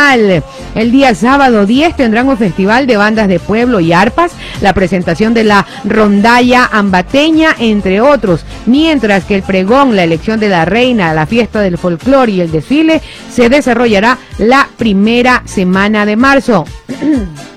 [0.75, 5.33] El día sábado 10 tendrán un festival de bandas de pueblo y arpas, la presentación
[5.33, 11.15] de la rondalla ambateña, entre otros, mientras que el pregón, la elección de la reina,
[11.15, 13.01] la fiesta del folclore y el desfile
[13.33, 16.67] se desarrollará la primera semana de marzo.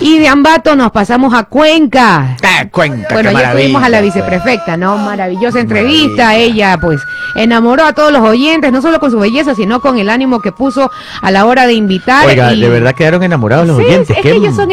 [0.00, 2.36] Y de Ambato nos pasamos a Cuenca.
[2.42, 4.96] Ah, Cuenca, Bueno, ya tuvimos a la viceprefecta, ¿no?
[4.98, 6.24] Maravillosa entrevista.
[6.26, 6.42] Maravilla.
[6.52, 7.00] Ella, pues,
[7.36, 10.50] enamoró a todos los oyentes, no solo con su belleza, sino con el ánimo que
[10.50, 10.90] puso
[11.20, 12.26] a la hora de invitar.
[12.26, 14.16] Oiga, y- de verdad quedaron enamorados los Sí, oyentes.
[14.16, 14.70] es que ellos m- son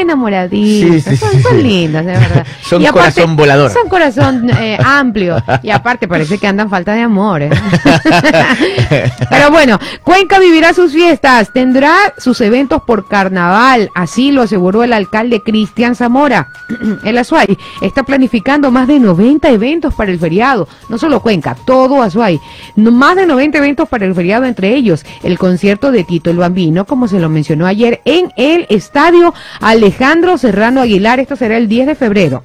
[0.49, 2.45] Sí, sí, son, lindos, de verdad.
[2.69, 3.71] Son Y aparte, corazón volador.
[3.71, 5.41] Son corazón eh, amplio.
[5.63, 7.41] Y aparte parece que andan falta de amor.
[7.43, 7.49] ¿eh?
[9.29, 14.93] Pero bueno, Cuenca vivirá sus fiestas, tendrá sus eventos por carnaval, así lo aseguró el
[14.93, 16.47] alcalde Cristian Zamora.
[17.03, 22.01] El Azuay está planificando más de 90 eventos para el feriado, no solo Cuenca, todo
[22.01, 22.39] Azuay.
[22.75, 26.85] Más de 90 eventos para el feriado, entre ellos el concierto de Tito el Bambino,
[26.85, 31.19] como se lo mencionó ayer, en el estadio Alejandro Serrano Aguilar.
[31.19, 32.43] Esto será el 10 de febrero.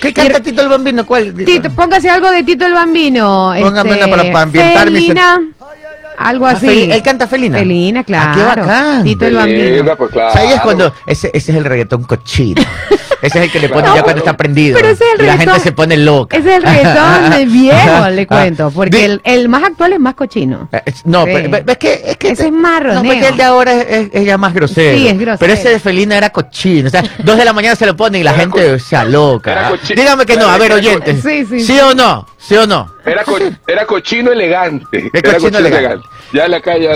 [0.00, 1.06] ¿Qué canta Tito el Bambino?
[1.06, 1.32] ¿Cuál?
[1.34, 3.52] Tito, póngase algo de Tito el Bambino.
[3.58, 5.06] Póngame este, para- para ambientar mi
[6.18, 6.66] algo Ah, así.
[6.66, 7.58] Fel- ¿Él canta Felina?
[7.58, 8.30] Felina, claro.
[8.30, 9.04] Ah, qué bacán.
[9.04, 9.58] Tito el Bambino.
[9.64, 10.28] Felina, pues claro.
[10.28, 10.92] O sea, ahí es cuando.
[11.06, 12.62] Ese, ese es el reggaetón cochino.
[13.22, 14.76] Ese es el que le ponen No, ya cuando está prendido.
[14.76, 16.36] pero ese es el y la reggaetón- gente se pone loca.
[16.36, 18.66] Ese es el reggaetón de viejo, le cuento.
[18.66, 20.68] Ah, Porque el, el más actual es más cochino.
[20.72, 21.30] Eh, es- No, Sí.
[21.34, 22.02] pero pero es que.
[22.04, 24.98] Es que Ese es más No, porque el de ahora es, es- ya más grosero.
[24.98, 25.38] Sí, es grosero.
[25.38, 26.88] Pero ese de Felina era cochino.
[26.88, 29.72] O sea, dos de la mañana se lo ponen y la Era gente se aloca.
[29.96, 31.22] Dígame que no, a ver, oyentes.
[31.22, 31.80] Sí, sí, ¿Sí sí.
[31.80, 32.26] o no?
[32.46, 32.90] ¿Sí o no?
[33.04, 35.10] Era, co- era cochino elegante.
[35.12, 36.06] Era cochino elegante.
[36.32, 36.90] Ya en la calle.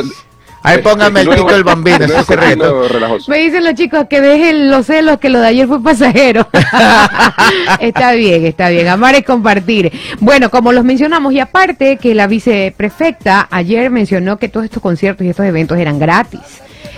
[0.63, 1.97] Ahí póngame el Tito el Bambino,
[2.89, 3.31] relajoso.
[3.31, 6.47] Me dicen los chicos que dejen los celos, que lo de ayer fue pasajero.
[7.81, 8.89] está bien, está bien.
[8.89, 9.93] Amar es compartir.
[10.21, 15.25] Bueno, como los mencionamos, y aparte que la viceprefecta ayer mencionó que todos estos conciertos
[15.27, 16.41] y estos eventos eran gratis.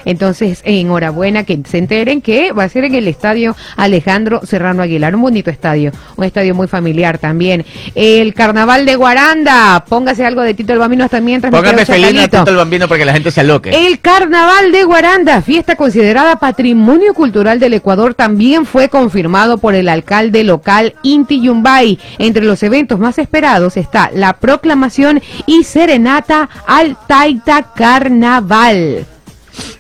[0.04, 5.14] Entonces, enhorabuena que se enteren que va a ser en el estadio Alejandro Serrano Aguilar,
[5.14, 7.64] un bonito estadio, un estadio muy familiar también.
[7.94, 12.28] El carnaval de Guaranda, póngase algo de Tito el Bambino hasta mientras me Póngame Felina.
[12.28, 13.70] Tito el Bambino para que la gente se aloque.
[13.70, 19.88] El Carnaval de Guaranda, fiesta considerada Patrimonio Cultural del Ecuador, también fue confirmado por el
[19.88, 21.98] alcalde local Inti Yumbay.
[22.18, 29.06] Entre los eventos más esperados está la proclamación y serenata al Taita Carnaval.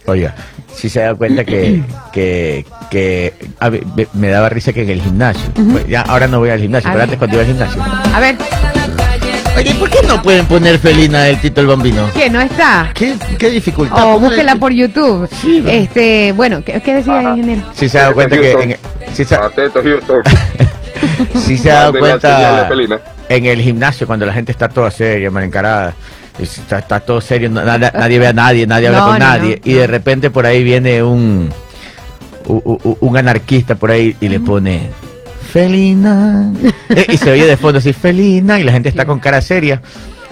[0.06, 0.34] Oiga,
[0.74, 3.82] si se da cuenta que, que, que a ver,
[4.14, 6.92] me- daba risa que en el gimnasio, pues ya ahora no voy al gimnasio, A
[6.92, 7.04] pero ver.
[7.04, 7.82] antes cuando iba al gimnasio.
[8.14, 8.36] A ver,
[9.56, 12.08] Oye, ¿por qué no pueden poner Felina del Tito el Bambino?
[12.14, 12.90] ¿qué no está?
[12.94, 13.98] ¿Qué, qué dificultad?
[14.04, 15.28] O Póngale- búsquela por YouTube.
[15.42, 15.62] Sí.
[15.66, 17.30] Este, bueno, ¿qué, qué decía Ajá.
[17.36, 17.62] ingeniero?
[17.74, 18.76] Si se ha dado cuenta que en,
[19.12, 20.22] si se, Atento, Houston.
[21.58, 23.00] se ha dado cuenta Felina.
[23.28, 25.94] en el gimnasio cuando la gente está toda seria, mal encarada,
[26.42, 29.24] está, está todo serio, na- nada- nadie ve a nadie, nadie habla No, con no,
[29.26, 31.48] nadie, no, y de repente por ahí viene un
[32.46, 34.90] u- u- un anarquista por ahí y le pone
[35.52, 36.52] Felina
[37.08, 39.80] y se oye de fondo así Felina y la gente está con cara seria.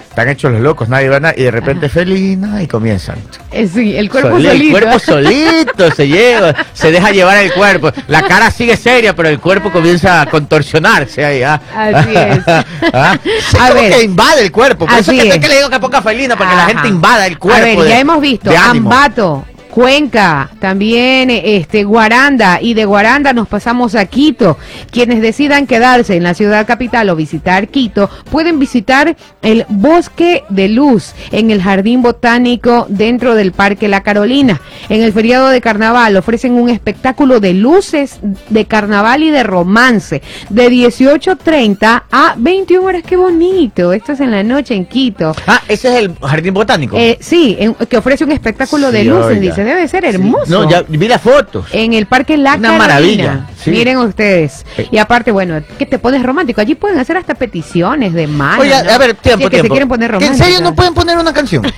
[0.09, 3.15] Están hechos los locos, nadie va a nada, y de repente Felina y comienzan.
[3.51, 4.65] Eh, sí, el cuerpo Soli- solito.
[4.65, 7.91] El cuerpo solito se lleva, se deja llevar el cuerpo.
[8.07, 11.43] La cara sigue seria, pero el cuerpo comienza a contorsionarse ahí.
[11.43, 11.61] ¿ah?
[11.73, 12.39] Así es.
[12.93, 13.17] ¿Ah?
[13.23, 13.93] Sí, A ver.
[13.93, 14.85] que invade el cuerpo.
[14.87, 15.39] Por eso Así es que, es.
[15.39, 16.71] que le digo que ponga felina, para que la Ajá.
[16.73, 17.61] gente invada el cuerpo.
[17.61, 18.51] A ver, de- ya hemos visto.
[18.57, 19.45] Ambato,
[19.83, 24.57] Cuenca, también este Guaranda y de Guaranda nos pasamos a Quito.
[24.91, 30.67] Quienes decidan quedarse en la ciudad capital o visitar Quito pueden visitar el Bosque de
[30.67, 34.59] Luz en el Jardín Botánico dentro del Parque La Carolina.
[34.89, 38.19] En el feriado de carnaval ofrecen un espectáculo de luces
[38.49, 43.03] de carnaval y de romance de 18.30 a 21 horas.
[43.07, 43.93] Qué bonito.
[43.93, 45.33] Esto es en la noche en Quito.
[45.47, 46.97] Ah, ese es el jardín botánico.
[46.97, 49.39] Eh, sí, en- que ofrece un espectáculo de luces, oiga.
[49.39, 50.45] dice, debe ser hermoso.
[50.63, 51.65] no, ya vi las fotos.
[51.71, 52.77] En el Parque La Una Carolina.
[52.77, 53.71] maravilla, sí.
[53.71, 54.65] Miren ustedes.
[54.91, 56.61] Y aparte, bueno, que te pones romántico.
[56.61, 58.63] Allí pueden hacer hasta peticiones de mano.
[58.63, 58.75] ¿no?
[58.91, 60.45] a ver, tiempo, que se quieren poner ¿En románticos.
[60.45, 61.65] serio no pueden poner una canción?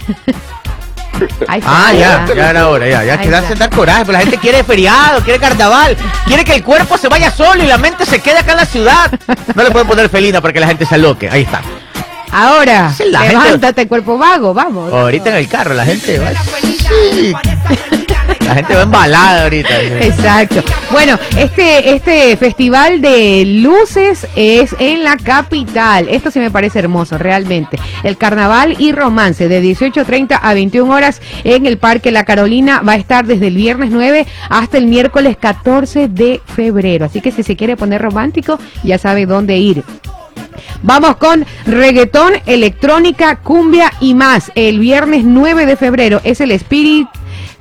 [1.47, 3.53] Ah, ya, ya era hora, ya, ya Ahí que da está.
[3.53, 7.29] dar coraje, pero la gente quiere feriado, quiere carnaval, quiere que el cuerpo se vaya
[7.29, 9.11] solo y la mente se quede acá en la ciudad.
[9.53, 11.61] No le pueden poner felina para que la gente se aloque, ahí está.
[12.31, 14.91] Ahora, Sí, la gente- levántate, cuerpo vago, vamos.
[14.93, 16.29] Ahorita en el carro la gente va.
[16.61, 17.33] Sí.
[18.45, 19.81] La gente va embalada ahorita.
[19.81, 20.61] Exacto.
[20.91, 26.07] Bueno, este, este festival de luces es en la capital.
[26.09, 27.79] Esto sí me parece hermoso, realmente.
[28.03, 32.93] El carnaval y romance de 18.30 a 21 horas en el Parque La Carolina va
[32.93, 37.05] a estar desde el viernes 9 hasta el miércoles 14 de febrero.
[37.05, 39.83] Así que si se quiere poner romántico, ya sabe dónde ir.
[40.83, 44.51] Vamos con reggaetón, electrónica, cumbia y más.
[44.55, 47.07] El viernes 9 de febrero es el Spirit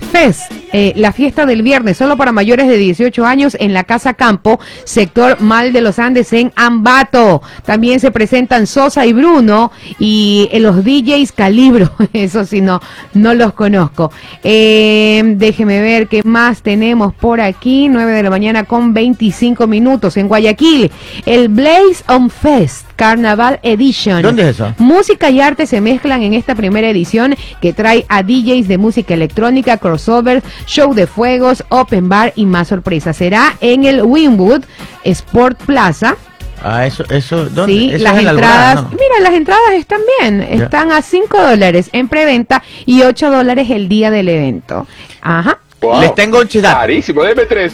[0.01, 4.15] Fest, eh, la fiesta del viernes, solo para mayores de 18 años en la Casa
[4.15, 7.43] Campo, sector Mal de los Andes en Ambato.
[7.65, 11.93] También se presentan Sosa y Bruno y eh, los DJs Calibro.
[12.13, 12.81] Eso sí, no,
[13.15, 14.13] no los conozco.
[14.43, 17.89] Eh, déjeme ver qué más tenemos por aquí.
[17.89, 20.91] 9 de la mañana con 25 minutos en Guayaquil.
[21.27, 24.21] El Blaze on Fest Carnaval Edition.
[24.21, 24.75] ¿Dónde es eso?
[24.77, 29.15] Música y arte se mezclan en esta primera edición que trae a DJs de música
[29.15, 33.17] electrónica, crossover, show de fuegos, open bar y más sorpresas.
[33.17, 34.65] Será en el Winwood
[35.05, 36.15] Sport Plaza.
[36.63, 37.73] Ah, eso, eso, ¿dónde?
[37.73, 38.91] Sí, Eso las en Alborada, entradas, ¿no?
[38.91, 40.65] mira, las entradas están bien, Ya.
[40.65, 44.87] están a 5 dólares en preventa y 8 dólares el día del evento.
[45.23, 45.59] Ajá.
[45.81, 46.01] Wow.
[46.03, 46.77] Les tengo un chidato.
[46.79, 47.73] Carísimo, deme tres.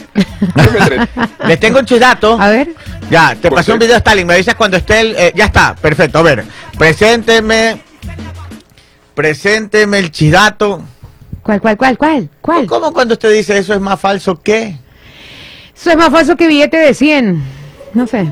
[0.55, 1.09] Deme tres.
[1.47, 2.37] Les tengo un chidato.
[2.39, 2.69] A ver.
[3.09, 4.25] Ya, te ¿Por pasó un video, Stalin.
[4.25, 5.15] Me avisas cuando esté el.
[5.17, 6.19] eh, ya está, perfecto.
[6.19, 6.45] A ver,
[6.77, 7.81] presénteme.
[9.13, 10.81] Presénteme el chidato.
[11.41, 12.29] ¿Cuál, cuál, cuál, cuál?
[12.41, 12.65] ¿Cuál?
[12.67, 14.77] ¿Cómo cuando usted dice eso es más falso que?
[15.75, 17.43] Eso es más falso que billete de 100.
[17.93, 18.27] No sé.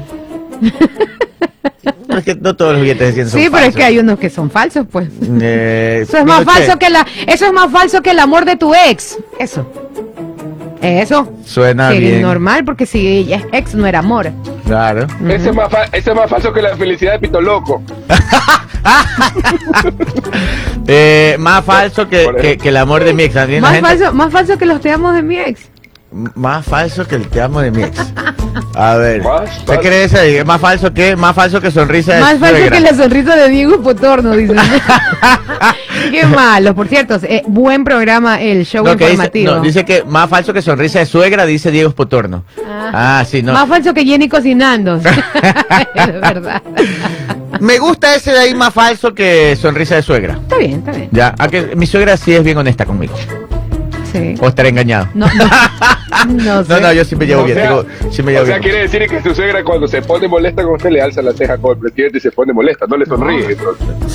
[2.18, 4.18] Es que no todos los billetes de 100 son Sí, pero es que hay unos
[4.20, 5.10] que son falsos, pues.
[5.42, 8.56] Eh, Eso es más falso que la, eso es más falso que el amor de
[8.56, 9.18] tu ex.
[9.40, 9.66] Eso.
[10.82, 11.32] Eso.
[11.46, 12.22] Suena Que bien.
[12.22, 14.32] normal, porque si ella es ex, no era amor.
[14.66, 15.08] Claro.
[15.28, 17.82] Ese, es más ese es más falso que la felicidad de Pito Loco.
[20.88, 23.34] Eh, más falso que, el amor de mi ex.
[23.34, 25.62] ¿también la Más gente- falso, más falso que los te amo de mi ex.
[26.36, 28.00] Más falso que el te amo de mi ex.
[28.74, 29.22] A ver.
[29.22, 30.44] Más ¿Qué crees ahí?
[30.46, 32.72] Más falso que más falso que sonrisa de Más falso suegra.
[32.78, 34.56] que la sonrisa de Diego Potorno, dicen.
[36.12, 37.20] Qué malo, por cierto.
[37.24, 39.56] eh, buen programa el show No, que dice, informativo.
[39.56, 42.46] no, dice que más falso que sonrisa de suegra, dice Diego Potorno.
[42.66, 43.52] Ah, sí, no.
[43.54, 44.96] Más falso que Jenny cocinando.
[45.96, 46.62] es verdad.
[47.60, 50.36] Me gusta ese de ahí más falso que sonrisa de suegra.
[50.36, 51.10] Está bien, está bien.
[51.12, 53.16] Ya, a que mi suegra sí es bien honesta conmigo.
[54.20, 54.36] Sí.
[54.42, 55.08] O estaré engañado.
[55.14, 55.46] No, no,
[56.44, 56.74] no sé.
[56.74, 57.58] No, no, yo sí me llevo O bien.
[57.58, 58.64] sea, digo, sí me llevo o sea, bien.
[58.64, 61.58] quiere decir que su suegra cuando se pone molesta con usted le alza la ceja
[61.58, 63.58] con el presidente y se pone molesta, no le sonríe.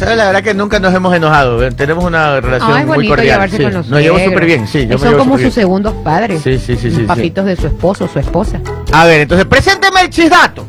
[0.00, 1.64] La verdad que nunca nos hemos enojado.
[1.64, 3.26] eh, Tenemos una relación Ah, es muy cordial.
[3.34, 3.62] llevarse sí.
[3.62, 4.82] con los Nos llevo súper bien, sí.
[4.86, 6.42] Yo me Son llevo como sus segundos padres.
[6.42, 8.60] Sí, sí, sí, sí, Papitos de su esposo, su esposa.
[8.92, 10.64] A ver, entonces, presénteme el chisdato.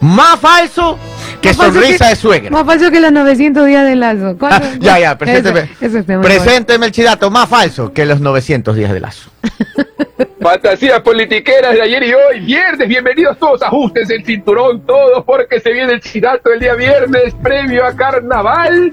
[0.00, 0.96] Más falso
[1.40, 2.50] que Más falso sonrisa que- de suegra.
[2.50, 4.36] Más falso que los 900 días de lazo.
[4.38, 5.68] ¿Cuál- Ah, ya, ya, presénteme.
[5.80, 9.30] Está muy presénteme el chidato más falso que los 900 días de lazo.
[10.40, 15.72] Fantasías politiqueras de ayer y hoy, viernes, bienvenidos todos, ajusten el cinturón todos porque se
[15.72, 18.92] viene el chirato el día viernes, previo a carnaval.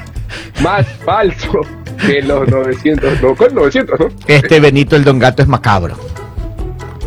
[0.62, 1.60] Más falso
[2.06, 4.08] que los 900, no, con 900, ¿no?
[4.26, 5.96] Este Benito el Don Gato es macabro.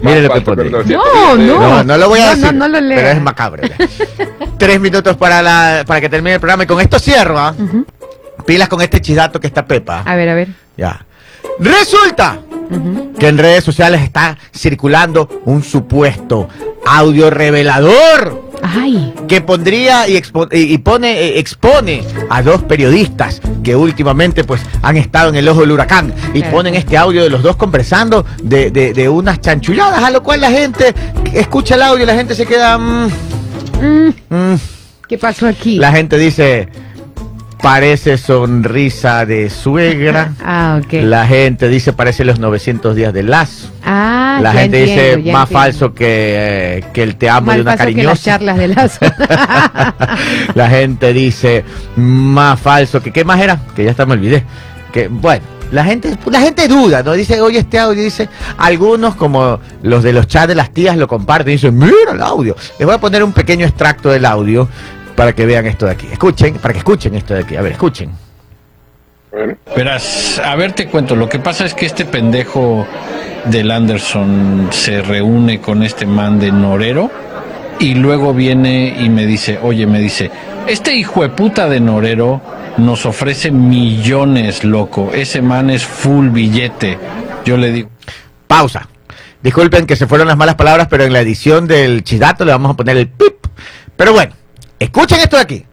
[0.05, 0.63] Mire lo que pone.
[0.65, 1.39] No, 900.
[1.39, 1.59] no.
[1.59, 2.45] No, no lo voy a No, decir.
[2.45, 2.97] no, no lo lea.
[2.97, 3.63] Pero es macabro.
[4.57, 7.37] Tres minutos para, la, para que termine el programa y con esto cierro.
[7.39, 7.53] ¿ah?
[8.45, 10.03] Pilas con este chidato que está Pepa.
[10.05, 10.49] A ver, a ver.
[10.77, 11.05] Ya.
[11.59, 12.39] Resulta
[13.19, 16.49] que en redes sociales está circulando un supuesto
[16.85, 23.39] audio revelador Ay, que pondría y, expo- y- y pone eh, expone a dos periodistas
[23.63, 26.55] que últimamente pues han estado en el ojo del huracán y Claro.
[26.57, 30.41] ponen este audio de los dos conversando de, de- de unas chanchulladas a lo cual
[30.41, 30.93] la gente
[31.33, 33.07] escucha el audio y la gente se queda mm,
[33.81, 34.55] mm, mm.
[35.07, 35.77] ¿qué pasó aquí?
[35.77, 36.67] la gente dice
[37.65, 40.93] parece sonrisa de suegra Ah, ok.
[41.03, 45.43] la gente dice parece los 900 días de lazo Ah, la gente entiendo, dice más
[45.43, 45.47] entiendo.
[45.47, 46.05] falso que,
[46.79, 48.99] eh, que el te amo Más de una falso que las cariñosa charlas de lazo.
[50.55, 51.63] La gente dice
[51.95, 54.43] más falso que qué más era, que ya hasta me olvidé.
[54.91, 57.13] Que bueno, la gente la gente duda, ¿no?
[57.13, 61.07] Dice, "Oye, este audio dice algunos como los de los chats de las tías lo
[61.07, 64.67] comparten y dicen, "Mira el audio." Les voy a poner un pequeño extracto del audio
[65.15, 66.07] para que vean esto de aquí.
[66.11, 67.55] Escuchen, para que escuchen esto de aquí.
[67.55, 68.11] A ver, escuchen.
[69.75, 72.87] Verás, a ver te cuento, lo que pasa es que este pendejo
[73.45, 77.11] del Anderson se reúne con este man de Norero
[77.79, 80.31] y luego viene y me dice, oye, me dice,
[80.67, 82.41] este hijo de puta de Norero
[82.77, 86.97] nos ofrece millones, loco, ese man es full billete.
[87.43, 87.89] Yo le digo,
[88.47, 88.87] Pausa.
[89.43, 92.71] Disculpen que se fueron las malas palabras, pero en la edición del chidato le vamos
[92.71, 93.45] a poner el pip.
[93.95, 94.33] Pero bueno,
[94.79, 95.65] escuchen esto de aquí.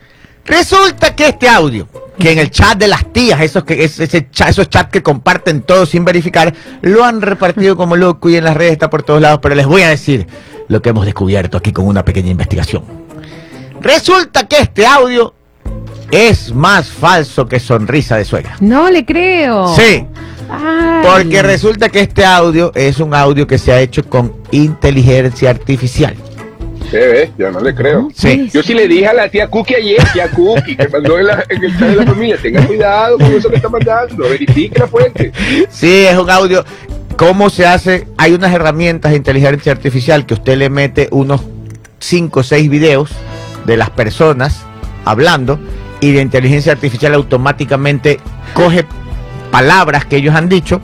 [0.44, 1.86] Resulta que este audio,
[2.18, 5.02] que en el chat de las tías, esos, que, es- ese cha- esos chats que
[5.02, 9.02] comparten todos sin verificar, lo han repartido como loco y en las redes está por
[9.04, 10.26] todos lados, pero les voy a decir
[10.68, 12.82] lo que hemos descubierto aquí con una pequeña investigación.
[13.80, 15.34] Resulta que este audio
[16.10, 18.56] es más falso que sonrisa de suegra.
[18.60, 19.74] no le creo.
[19.76, 20.06] Sí.
[20.50, 21.02] Ay.
[21.06, 26.14] Porque resulta que este audio es un audio que se ha hecho con inteligencia artificial.
[26.92, 27.30] ¿Qué?
[27.36, 28.08] Yo no le creo.
[28.14, 28.48] Sí.
[28.52, 31.44] Yo sí le dije a la tía Cookie ayer, tía Cookie, que mandó en, la-
[31.48, 34.86] en el chat de la familia, tenga cuidado con eso que está mandando, verifique la
[34.86, 35.32] fuente.
[35.70, 36.64] Sí, es un audio.
[37.16, 38.06] ¿Cómo se hace?
[38.16, 41.40] Hay unas herramientas de inteligencia artificial que usted le mete unos
[41.98, 43.10] 5 o 6 videos
[43.66, 44.62] de las personas
[45.04, 45.58] hablando
[46.00, 48.18] y la inteligencia artificial automáticamente
[48.54, 48.84] coge
[49.50, 50.80] palabras que ellos han dicho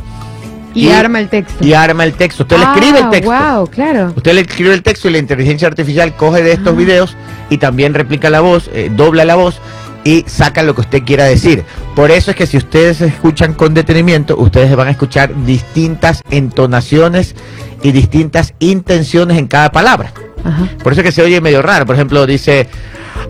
[0.79, 1.65] Y, arma el texto.
[1.65, 2.43] Y arma el texto.
[2.45, 3.31] Usted le escribe el Ah, texto.
[3.33, 4.13] Wow, claro.
[4.17, 6.55] Usted le escribe el texto y la inteligencia artificial coge de Ah.
[6.55, 7.17] estos videos
[7.51, 9.61] y también replica la voz, eh, dobla la voz
[10.05, 11.65] y saca lo que usted quiera decir.
[11.95, 17.35] Por eso es que si ustedes escuchan con detenimiento, ustedes van a escuchar distintas entonaciones
[17.83, 20.13] y distintas intenciones en cada palabra.
[20.45, 20.69] Ajá.
[20.83, 21.85] Por eso es que se oye medio raro.
[21.85, 22.69] Por ejemplo, dice,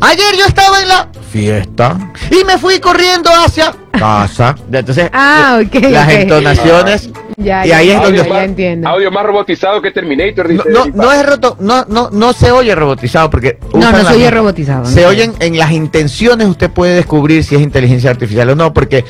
[0.01, 1.97] ayer yo estaba en la fiesta
[2.31, 4.55] y me fui corriendo hacia casa.
[4.73, 7.11] Entonces, Ah, eh, las entonaciones...
[7.37, 8.25] Ya, y ya, ahí es donde...
[8.25, 8.89] más, entiendo.
[8.89, 10.93] audio más robotizado que Terminator, No, dice.
[10.93, 14.85] no, es roto, no, no, no se oye robotizado porque No, no se oye robotizado,
[14.87, 15.09] Se no.
[15.09, 19.05] oyen en las intenciones, usted puede descubrir si es inteligencia artificial o no, porque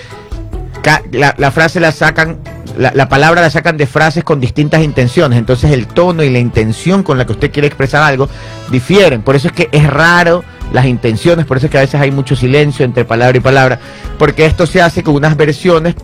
[1.12, 2.38] la, la frase la sacan,
[2.76, 6.38] la, la palabra la sacan de frases con distintas intenciones, entonces el tono y la
[6.38, 8.28] intención con la que usted quiere expresar algo
[8.70, 12.00] difieren, por eso es que es raro las intenciones, por eso es que a veces
[12.00, 13.78] hay mucho silencio entre palabra y palabra,
[14.18, 15.94] porque esto se hace con unas versiones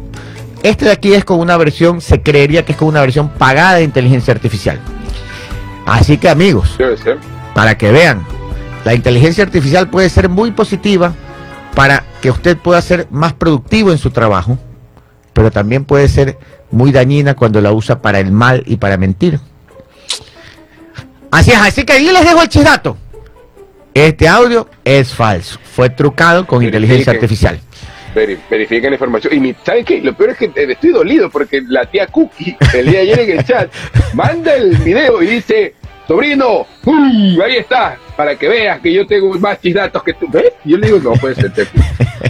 [0.64, 3.74] este de aquí es con una versión, se creería que es con una versión pagada
[3.74, 4.80] de inteligencia artificial.
[5.84, 6.78] Así que amigos,
[7.54, 8.26] para que vean,
[8.82, 11.12] la inteligencia artificial puede ser muy positiva
[11.74, 14.56] para que usted pueda ser más productivo en su trabajo,
[15.34, 16.38] pero también puede ser
[16.70, 19.40] muy dañina cuando la usa para el mal y para mentir.
[21.30, 22.96] Así es, así que ahí les dejo el chisdato.
[23.94, 27.60] Este audio es falso, fue trucado con inteligencia artificial.
[28.14, 29.34] Veri- verifiquen la información.
[29.34, 30.00] Y mi- ¿saben qué?
[30.00, 33.20] Lo peor es que eh, estoy dolido porque la tía Cookie, el día de ayer
[33.20, 33.72] en el chat,
[34.14, 35.74] manda el video y dice,
[36.08, 37.40] sobrino, ¡pum!
[37.44, 40.26] ahí está, para que veas que yo tengo más chisdatos que tú.
[40.30, 40.52] ¿Ves?
[40.64, 41.52] Yo le digo, no puede ser.
[41.52, 41.66] te-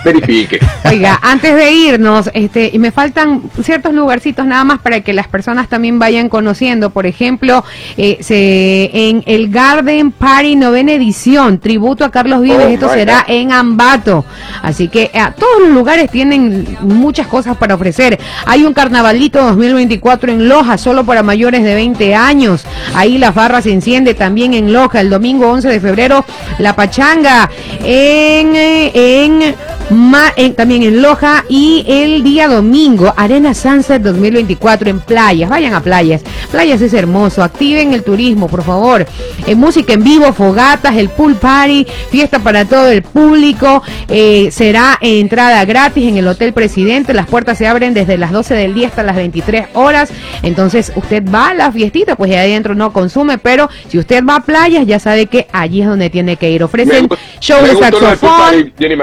[0.04, 0.58] Verifique.
[0.90, 5.28] Oiga, antes de irnos, este, y me faltan ciertos lugarcitos nada más para que las
[5.28, 6.90] personas también vayan conociendo.
[6.90, 7.64] Por ejemplo,
[7.96, 13.24] eh, se, en el Garden Party novena edición, tributo a Carlos Vives, Oh, esto será
[13.26, 13.34] God.
[13.34, 14.24] en Ambato.
[14.62, 18.18] Así que eh, todos los lugares tienen muchas cosas para ofrecer.
[18.46, 22.64] Hay un carnavalito 2024 en Loja, solo para mayores de 20 años.
[22.94, 25.00] Ahí la farra se enciende también en Loja.
[25.00, 26.24] El domingo 11 de febrero,
[26.58, 27.50] la pachanga
[27.80, 31.44] en, eh, en, también en Loja.
[31.48, 35.50] Y el día domingo, Arena Sunset 2024 en playas.
[35.50, 36.22] Vayan a playas.
[36.50, 37.42] Playas es hermoso.
[37.42, 39.06] Activen el turismo, por favor.
[39.46, 43.82] En música en vivo, fogatas, el pool party, fiesta para todo el público.
[44.08, 47.14] Eh, será entrada gratis en el Hotel Presidente.
[47.14, 50.10] Las puertas se abren desde las 12 del día hasta las 23 horas.
[50.42, 54.36] Entonces usted va a la fiestita, pues ahí adentro no consume, pero si usted va
[54.36, 56.62] a playas, ya sabe que allí es donde tiene que ir.
[56.62, 57.08] Ofrecen
[57.40, 58.72] show de saxofón.
[58.78, 58.96] Jenny.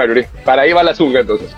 [0.44, 1.50] Para ahí va la zunga entonces.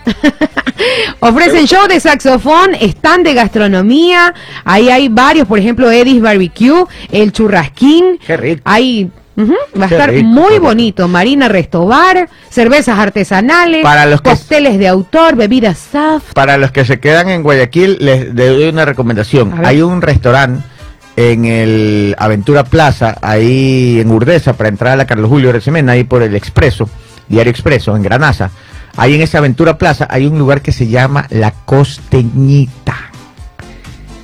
[1.20, 4.34] Ofrecen show de saxofón, stand de gastronomía.
[4.64, 8.18] Ahí hay varios, por ejemplo, Eddie's Barbecue, el churrasquín.
[8.26, 8.62] Qué rico.
[8.64, 11.06] Hay, va a estar rico, muy bonito.
[11.08, 16.32] Marina Restobar, cervezas artesanales, Para los cócteles de autor, bebidas soft.
[16.34, 19.64] Para los que se quedan en Guayaquil, les doy una recomendación.
[19.64, 20.73] Hay un restaurante
[21.16, 26.04] en el Aventura Plaza, ahí en Urdesa, para entrar a la Carlos Julio Recimena, ahí
[26.04, 26.88] por el Expreso,
[27.28, 28.50] Diario Expreso, en Granaza.
[28.96, 32.96] Ahí en esa Aventura Plaza hay un lugar que se llama La Costeñita,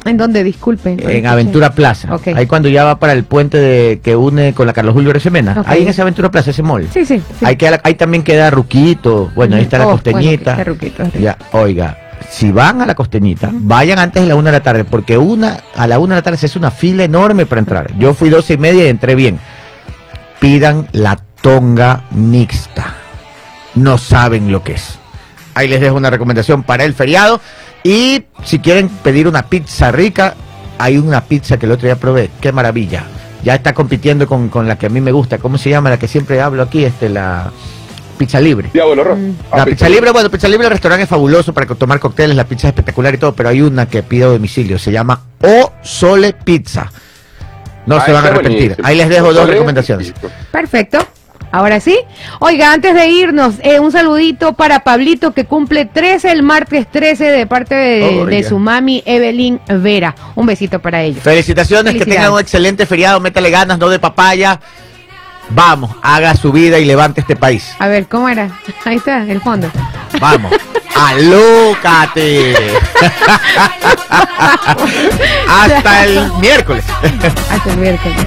[0.05, 0.97] ¿En donde Disculpen.
[0.97, 1.27] no en escuché.
[1.29, 2.09] Aventura Plaza.
[2.35, 5.57] Ahí cuando ya va para el puente de, que une con la Carlos Julio Recimena.
[5.61, 5.67] Ok.
[5.69, 6.89] Ahí en esa Aventura Plaza, ese mall.
[6.93, 7.19] Sí, sí.
[7.39, 7.45] sí.
[7.45, 10.55] Ahí, queda, ahí también queda Ruquito, bueno, ahí está la Oh, costeñita.
[10.65, 11.99] bueno, ya, oiga,
[12.29, 15.61] si van a la costeñita, vayan antes de la una de la tarde, porque una
[15.75, 17.97] a la una de la tarde se hace una fila enorme para entrar.
[17.99, 19.39] Yo fui doce y media y entré bien.
[20.39, 22.95] Pidan la tonga mixta.
[23.75, 24.99] No saben lo que es.
[25.55, 27.41] Ahí les dejo una recomendación para el feriado.
[27.83, 30.35] Y si quieren pedir una pizza rica,
[30.79, 32.31] hay una pizza que el otro día probé.
[32.41, 33.05] Qué maravilla.
[33.43, 35.39] Ya está compitiendo con, con la que a mí me gusta.
[35.39, 35.91] ¿Cómo se llama?
[35.91, 37.51] La que siempre hablo aquí, este, la
[38.21, 38.69] pizza libre.
[38.73, 39.17] Diablo, Ro.
[39.17, 39.37] Mm.
[39.51, 42.45] Ah, La pizza libre, bueno, pizza libre, el restaurante es fabuloso para tomar cócteles, la
[42.45, 45.73] pizza es espectacular y todo, pero hay una que pido a domicilio, se llama O
[45.83, 46.91] Sole Pizza.
[47.87, 48.59] No Ah, se van a arrepentir.
[48.77, 48.87] buenísimo.
[48.87, 50.07] Ahí les dejo dos Sole, recomendaciones.
[50.09, 50.31] listo.
[50.53, 50.99] Perfecto.
[51.53, 51.99] Ahora sí.
[52.39, 57.25] Oiga, antes de irnos, eh, un saludito para Pablito que cumple 13 el martes 13
[57.25, 60.15] de parte de, de su mami Evelyn Vera.
[60.37, 61.23] Un besito para ellos.
[61.25, 64.61] Felicitaciones, que tengan un excelente feriado, métale ganas, no de papaya.
[65.51, 67.75] Vamos, haga su vida y levante este país.
[67.79, 68.51] A ver, ¿cómo era?
[68.85, 69.71] Ahí está, el fondo.
[70.21, 70.53] Vamos,
[70.95, 72.55] alócate.
[75.49, 76.85] Hasta el miércoles.
[77.51, 78.27] Hasta el miércoles.